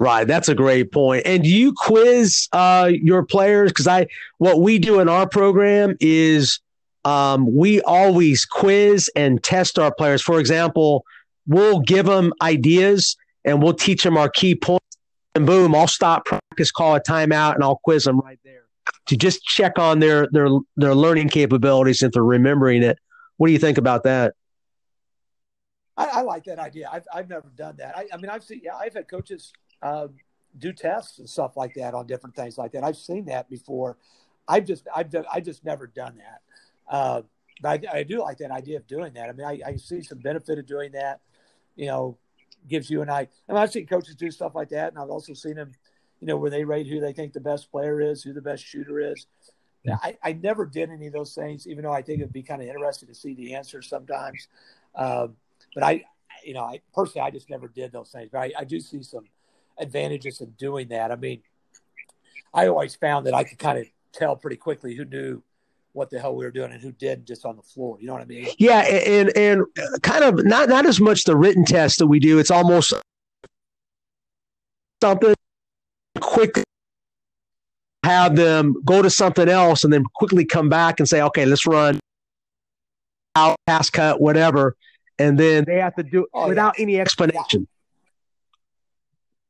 [0.00, 1.24] Right, that's a great point.
[1.26, 3.72] And do you quiz uh, your players?
[3.72, 4.06] Because I,
[4.38, 6.60] what we do in our program is
[7.04, 10.22] um, we always quiz and test our players.
[10.22, 11.04] For example,
[11.48, 14.84] we'll give them ideas and we'll teach them our key points.
[15.34, 18.62] And boom, I'll stop practice, call a timeout, and I'll quiz them right there
[19.06, 22.98] to just check on their their their learning capabilities if they're remembering it.
[23.36, 24.34] What do you think about that?
[25.96, 26.88] I, I like that idea.
[26.92, 27.96] I've I've never done that.
[27.96, 30.08] I, I mean, I've seen yeah, I've had coaches uh,
[30.58, 32.84] do tests and stuff like that on different things like that.
[32.84, 33.96] I've seen that before.
[34.46, 36.40] I've just I've I just never done that.
[36.92, 37.22] Uh,
[37.60, 39.28] but I, I, do like that idea of doing that.
[39.28, 41.20] I mean, I, I, see some benefit of doing that.
[41.76, 42.18] You know,
[42.66, 43.28] gives you an eye.
[43.48, 45.72] I mean, I've seen coaches do stuff like that, and I've also seen them,
[46.20, 48.64] you know, where they rate who they think the best player is, who the best
[48.64, 49.26] shooter is.
[49.84, 49.98] Yeah.
[50.02, 52.62] I, I never did any of those things, even though I think it'd be kind
[52.62, 54.48] of interesting to see the answers sometimes.
[54.94, 55.36] Um,
[55.74, 56.04] but I,
[56.44, 58.28] you know, I personally, I just never did those things.
[58.32, 59.24] But I, I do see some
[59.78, 61.10] advantages in doing that.
[61.10, 61.42] I mean,
[62.52, 65.42] I always found that I could kind of tell pretty quickly who knew
[65.92, 67.98] what the hell we were doing and who did just on the floor.
[68.00, 68.48] You know what I mean?
[68.58, 69.64] Yeah, and and
[70.02, 72.38] kind of not not as much the written test that we do.
[72.38, 72.94] It's almost
[75.02, 75.34] something
[76.20, 76.62] quick
[78.04, 81.66] have them go to something else and then quickly come back and say, okay, let's
[81.66, 82.00] run
[83.36, 84.76] out, pass cut, whatever.
[85.18, 86.82] And then they have to do it oh, without yeah.
[86.82, 87.66] any explanation.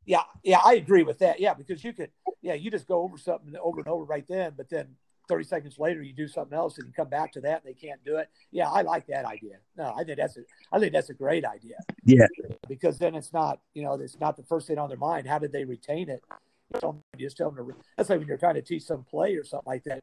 [0.08, 0.22] Yeah.
[0.42, 0.60] yeah.
[0.64, 1.38] I agree with that.
[1.38, 2.10] Yeah, because you could,
[2.42, 4.88] yeah, you just go over something over and over right then, but then
[5.28, 7.78] 30 seconds later you do something else and you come back to that and they
[7.78, 8.28] can't do it.
[8.50, 9.58] Yeah, I like that idea.
[9.76, 10.40] No, I think that's a
[10.72, 11.76] I think that's a great idea.
[12.04, 12.26] Yeah.
[12.66, 15.28] Because then it's not, you know, it's not the first thing on their mind.
[15.28, 16.24] How did they retain it?
[17.18, 19.70] just tell them to that's like when you're trying to teach some play or something
[19.70, 20.02] like that.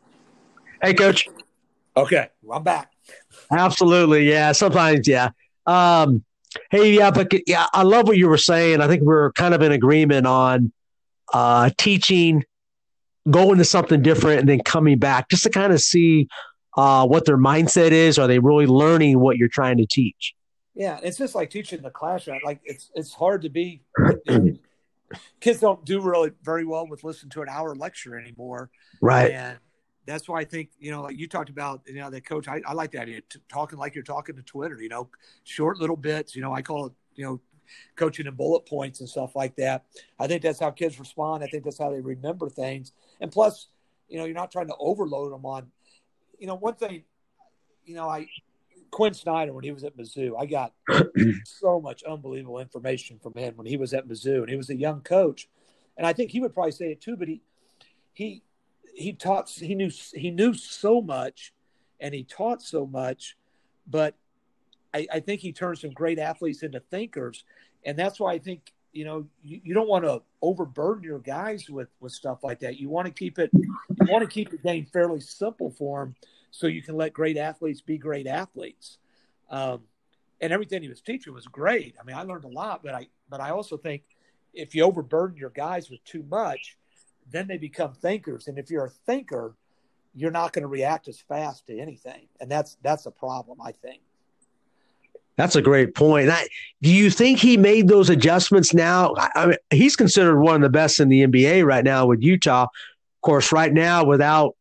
[0.81, 1.27] Hey, Coach.
[1.95, 2.91] Okay, well, I'm back.
[3.51, 4.51] Absolutely, yeah.
[4.51, 5.29] Sometimes, yeah.
[5.65, 6.23] Um,
[6.69, 8.81] Hey, yeah, but yeah, I love what you were saying.
[8.81, 10.73] I think we're kind of in agreement on
[11.33, 12.43] uh, teaching,
[13.29, 16.27] going to something different, and then coming back just to kind of see
[16.77, 18.19] uh, what their mindset is.
[18.19, 20.33] Are they really learning what you're trying to teach?
[20.73, 22.39] Yeah, it's just like teaching in the classroom.
[22.43, 23.83] Like it's it's hard to be.
[25.41, 28.69] kids don't do really very well with listening to an hour lecture anymore.
[29.01, 29.31] Right.
[29.31, 29.57] And
[30.05, 32.47] that's why I think you know, like you talked about, you know, the coach.
[32.47, 34.81] I, I like that idea, t- talking like you're talking to Twitter.
[34.81, 35.09] You know,
[35.43, 36.35] short little bits.
[36.35, 37.39] You know, I call it, you know,
[37.95, 39.85] coaching in bullet points and stuff like that.
[40.19, 41.43] I think that's how kids respond.
[41.43, 42.93] I think that's how they remember things.
[43.19, 43.67] And plus,
[44.09, 45.67] you know, you're not trying to overload them on.
[46.39, 47.03] You know, one thing,
[47.85, 48.27] you know, I
[48.91, 50.73] Quin Snyder when he was at Mizzou, I got
[51.45, 54.75] so much unbelievable information from him when he was at Mizzou, and he was a
[54.75, 55.47] young coach.
[55.97, 57.41] And I think he would probably say it too, but he
[58.13, 58.43] he
[58.93, 61.53] he taught he knew he knew so much
[61.99, 63.37] and he taught so much
[63.87, 64.15] but
[64.93, 67.43] I, I, think he turned some great athletes into thinkers.
[67.85, 71.69] And that's why i think you know you, you don't want to overburden your guys
[71.69, 72.77] with with stuff like that.
[72.77, 73.73] You want to keep it you
[74.09, 76.15] want to keep the game fairly simple for them
[76.51, 78.97] so you can let great athletes be great athletes.
[79.49, 79.81] Um,
[80.41, 81.95] and everything he was teaching was great.
[81.99, 84.03] I mean i learned a lot but i but i also think
[84.53, 86.77] if you overburden your guys with too much
[87.31, 88.47] then they become thinkers.
[88.47, 89.55] And if you're a thinker,
[90.13, 93.71] you're not going to react as fast to anything, and that's that's a problem, I
[93.71, 94.01] think.
[95.37, 96.29] That's a great point.
[96.29, 96.47] I,
[96.81, 99.13] do you think he made those adjustments now?
[99.17, 102.21] I, I mean, he's considered one of the best in the NBA right now with
[102.21, 102.63] Utah.
[102.63, 104.55] Of course, right now without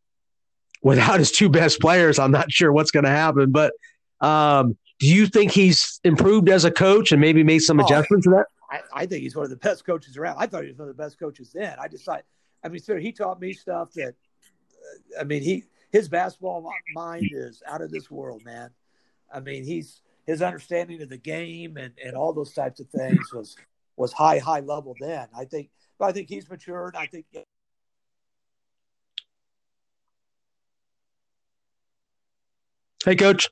[0.82, 3.50] without his two best players, I'm not sure what's going to happen.
[3.50, 3.74] But
[4.20, 8.24] um, do you think he's improved as a coach and maybe made some oh, adjustments
[8.24, 8.46] to that?
[8.70, 10.36] I, I, think he's one of the best coaches around.
[10.38, 11.76] I thought he was one of the best coaches then.
[11.80, 12.24] I decided
[12.62, 17.30] I mean, sir, he taught me stuff that, uh, I mean, he his basketball mind
[17.32, 18.70] is out of this world, man.
[19.32, 23.32] I mean, he's his understanding of the game and, and all those types of things
[23.32, 23.56] was
[23.96, 25.28] was high high level then.
[25.36, 26.96] I think, but I think he's matured.
[26.96, 27.26] I think.
[33.04, 33.48] Hey, coach.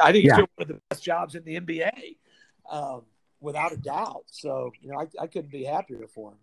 [0.00, 0.36] I think he's yeah.
[0.36, 2.16] doing one of the best jobs in the NBA,
[2.70, 3.02] um,
[3.40, 4.24] without a doubt.
[4.26, 6.38] So you know, I, I couldn't be happier for him.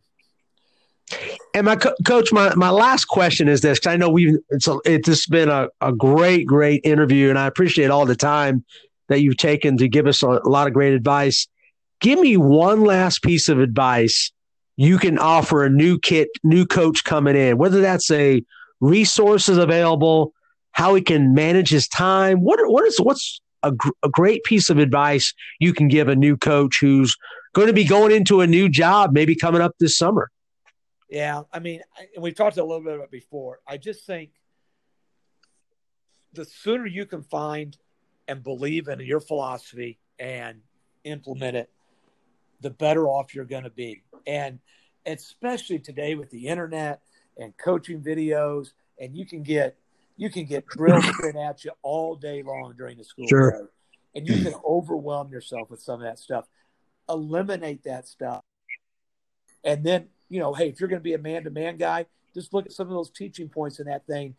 [1.54, 4.80] And my co- coach, my, my last question is this: I know we've it's a,
[4.86, 8.66] it's just been a, a great great interview, and I appreciate all the time
[9.10, 11.48] that you've taken to give us a, a lot of great advice.
[12.00, 14.32] Give me one last piece of advice
[14.76, 18.44] you can offer a new kit, new coach coming in, whether that's a
[18.80, 20.34] resources available,
[20.72, 22.40] how he can manage his time.
[22.40, 26.16] What what is what's a, gr- a great piece of advice you can give a
[26.16, 27.16] new coach who's
[27.54, 30.30] going to be going into a new job, maybe coming up this summer?
[31.10, 31.82] Yeah, I mean,
[32.16, 33.60] and we've talked a little bit about before.
[33.68, 34.32] I just think
[36.34, 37.78] the sooner you can find
[38.28, 40.62] and believe in your philosophy and
[41.04, 41.70] implement it,
[42.62, 44.04] the better off you're going to be.
[44.26, 44.60] And
[45.06, 47.02] especially today with the internet
[47.38, 48.70] and coaching videos,
[49.00, 49.78] and you can get
[50.16, 53.52] you can get drills straight at you all day long during the school sure.
[53.52, 53.58] day,
[54.16, 56.46] and you can overwhelm yourself with some of that stuff.
[57.10, 58.42] Eliminate that stuff,
[59.64, 62.08] and then you know, hey, if you're going to be a man to man guy,
[62.34, 64.36] just look at some of those teaching points in that thing,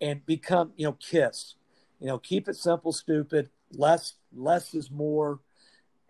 [0.00, 1.56] and become you know, kiss.
[2.00, 3.50] You know, keep it simple, stupid.
[3.72, 5.40] Less less is more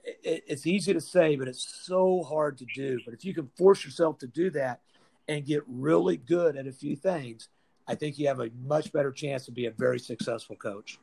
[0.05, 3.01] it, it's easy to say, but it's so hard to do.
[3.05, 4.81] But if you can force yourself to do that
[5.29, 7.49] and get really good at a few things,
[7.89, 10.99] I think you have a much better chance to be a very successful coach.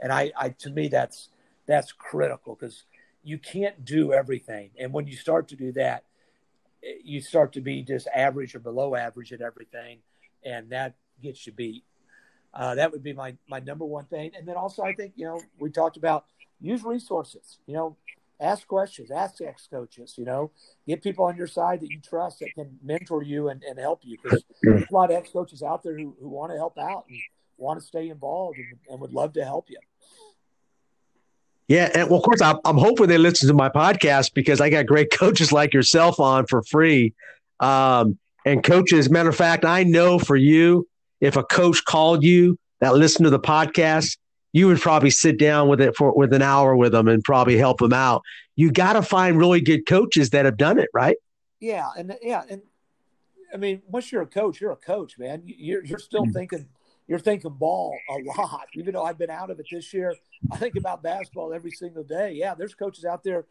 [0.00, 1.28] And I, I to me, that's
[1.66, 2.84] that's critical because
[3.22, 4.70] you can't do everything.
[4.78, 6.04] And when you start to do that,
[6.82, 9.98] you start to be just average or below average at everything,
[10.44, 11.84] and that gets you beat.
[12.54, 14.32] Uh, that would be my my number one thing.
[14.36, 16.24] And then also, I think you know we talked about
[16.60, 17.58] use resources.
[17.66, 17.96] You know,
[18.40, 20.50] ask questions, ask ex coaches, you know,
[20.86, 24.00] get people on your side that you trust that can mentor you and, and help
[24.04, 24.16] you.
[24.22, 27.04] Because there's a lot of ex coaches out there who, who want to help out
[27.08, 27.18] and
[27.56, 29.78] want to stay involved and, and would love to help you.
[31.68, 34.70] Yeah, and well, of course, I'm, I'm hoping they listen to my podcast because I
[34.70, 37.14] got great coaches like yourself on for free.
[37.60, 40.88] Um, and coaches, matter of fact, I know for you,
[41.20, 44.16] if a coach called you that listened to the podcast,
[44.52, 47.58] you would probably sit down with it for with an hour with them and probably
[47.58, 48.22] help them out.
[48.56, 51.16] You got to find really good coaches that have done it, right?
[51.60, 52.62] Yeah, and yeah, and
[53.52, 55.42] I mean, once you're a coach, you're a coach, man.
[55.44, 56.32] You're you're still mm-hmm.
[56.32, 56.68] thinking
[57.08, 58.68] you're thinking ball a lot.
[58.74, 60.14] Even though I've been out of it this year,
[60.52, 62.32] I think about basketball every single day.
[62.34, 63.46] Yeah, there's coaches out there.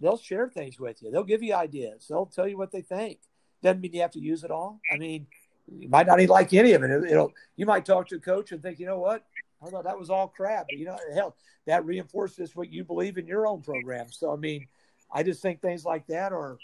[0.00, 1.10] They'll share things with you.
[1.10, 2.06] They'll give you ideas.
[2.08, 3.18] They'll tell you what they think.
[3.62, 4.80] Doesn't mean you have to use it all.
[4.90, 5.26] I mean,
[5.70, 6.90] you might not even like any of it.
[6.90, 7.32] It'll.
[7.56, 9.24] You might talk to a coach and think, you know what,
[9.64, 10.66] I thought that was all crap.
[10.70, 11.36] But you know, hell,
[11.66, 14.06] that reinforces what you believe in your own program.
[14.10, 14.66] So I mean,
[15.12, 16.56] I just think things like that are,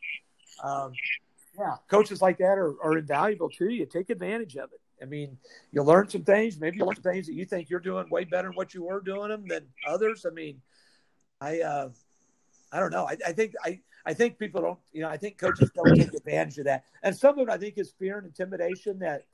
[0.64, 0.92] um,
[1.56, 3.84] yeah, coaches like that are, are invaluable to you.
[3.86, 4.80] Take advantage of it.
[5.02, 5.38] I mean,
[5.72, 6.58] you'll learn some things.
[6.60, 8.84] Maybe you learn some things that you think you're doing way better than what you
[8.84, 10.26] were doing them than others.
[10.26, 10.60] I mean,
[11.40, 11.88] I, uh,
[12.72, 13.06] I don't know.
[13.06, 14.78] I, I think I, I think people don't.
[14.92, 16.84] You know, I think coaches don't take advantage of that.
[17.02, 19.24] And some of it, I think, is fear and intimidation that,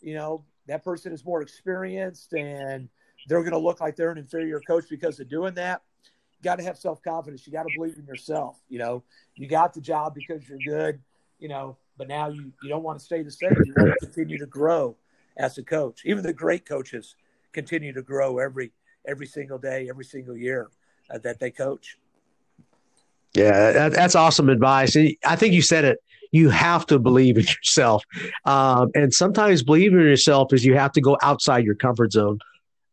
[0.00, 2.88] you know, that person is more experienced and
[3.26, 5.82] they're going to look like they're an inferior coach because of doing that.
[6.04, 7.46] You got to have self confidence.
[7.46, 8.58] You got to believe in yourself.
[8.68, 9.02] You know,
[9.34, 11.00] you got the job because you're good.
[11.40, 13.54] You know, but now you you don't want to stay the same.
[13.64, 14.96] You want to continue to grow
[15.38, 16.02] as a coach.
[16.04, 17.14] Even the great coaches
[17.52, 18.72] continue to grow every
[19.06, 20.68] every single day, every single year
[21.10, 21.96] uh, that they coach.
[23.34, 24.96] Yeah, that, that's awesome advice.
[25.24, 25.98] I think you said it.
[26.32, 28.04] You have to believe in yourself,
[28.44, 32.38] um, and sometimes believing in yourself is you have to go outside your comfort zone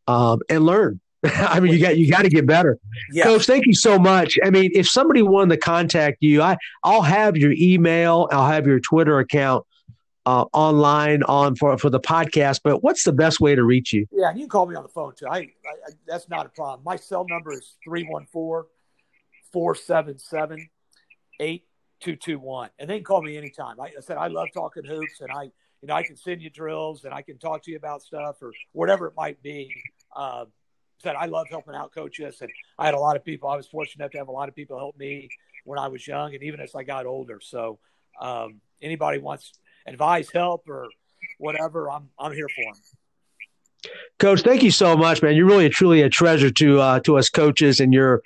[0.06, 1.00] um, and learn.
[1.24, 2.78] I mean, you got you got to get better.
[3.22, 3.46] Coach.
[3.46, 4.38] Thank you so much.
[4.44, 8.66] I mean, if somebody wanted to contact you, I I'll have your email, I'll have
[8.66, 9.66] your Twitter account
[10.26, 12.60] uh, online on for for the podcast.
[12.62, 14.06] But what's the best way to reach you?
[14.12, 15.26] Yeah, you can call me on the phone too.
[15.26, 16.82] I, I, I that's not a problem.
[16.84, 18.68] My cell number is 314
[19.52, 20.68] 477
[21.40, 22.70] 8221.
[22.78, 23.80] And they can call me anytime.
[23.80, 26.50] I, I said, I love talking hoops and I, you know, I can send you
[26.50, 29.72] drills and I can talk to you about stuff or whatever it might be
[30.16, 30.46] uh,
[30.98, 33.48] said I love helping out coaches, and I had a lot of people.
[33.48, 35.28] I was fortunate to have a lot of people help me
[35.64, 37.38] when I was young, and even as I got older.
[37.40, 37.78] So,
[38.20, 39.52] um, anybody wants
[39.86, 40.88] advice, help, or
[41.38, 42.82] whatever, I'm I'm here for them.
[44.18, 45.36] Coach, thank you so much, man.
[45.36, 48.22] You're really truly a treasure to uh, to us coaches, and you're.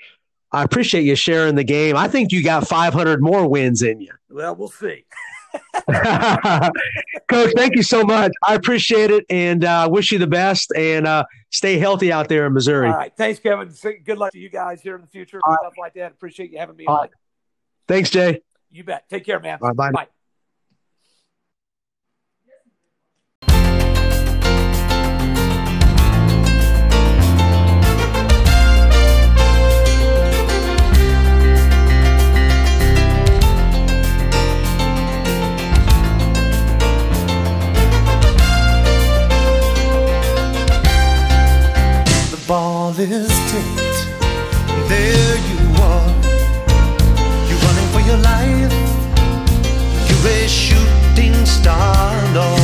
[0.53, 1.97] I appreciate you sharing the game.
[1.97, 4.11] I think you got 500 more wins in you.
[4.29, 5.05] Well, we'll see.
[7.29, 8.33] Coach, thank you so much.
[8.45, 12.47] I appreciate it and uh, wish you the best and uh, stay healthy out there
[12.47, 12.89] in Missouri.
[12.89, 13.13] All right.
[13.17, 13.73] Thanks, Kevin.
[14.05, 15.39] Good luck to you guys here in the future.
[15.39, 15.79] Stuff right.
[15.79, 16.13] like that.
[16.13, 16.99] Appreciate you having me on.
[16.99, 17.11] Right.
[17.87, 18.41] Thanks, Jay.
[18.71, 19.09] You bet.
[19.09, 19.59] Take care, man.
[19.61, 19.73] bye.
[19.73, 20.09] Bye.
[43.07, 44.01] this date.
[44.89, 46.11] There you are.
[47.49, 48.73] You're running for your life.
[50.09, 52.60] You're a shooting star, Lord.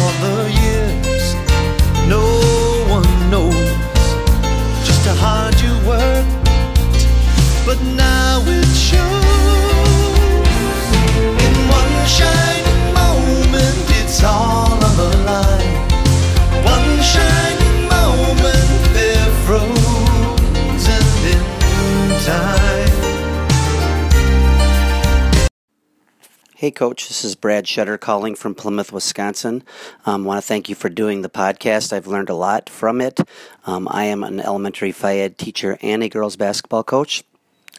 [26.67, 29.63] Hey, Coach, this is Brad Shutter calling from Plymouth, Wisconsin.
[30.05, 31.93] I um, want to thank you for doing the podcast.
[31.93, 33.21] I've learned a lot from it.
[33.67, 37.23] Um, I am an elementary ed teacher and a girls basketball coach.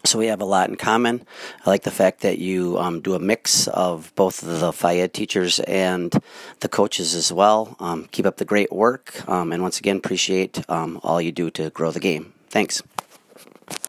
[0.05, 1.25] So we have a lot in common.
[1.65, 5.59] I like the fact that you um, do a mix of both the ed teachers
[5.59, 6.17] and
[6.61, 7.75] the coaches as well.
[7.81, 11.49] Um, keep up the great work, um, and once again, appreciate um, all you do
[11.49, 12.31] to grow the game.
[12.49, 12.81] Thanks.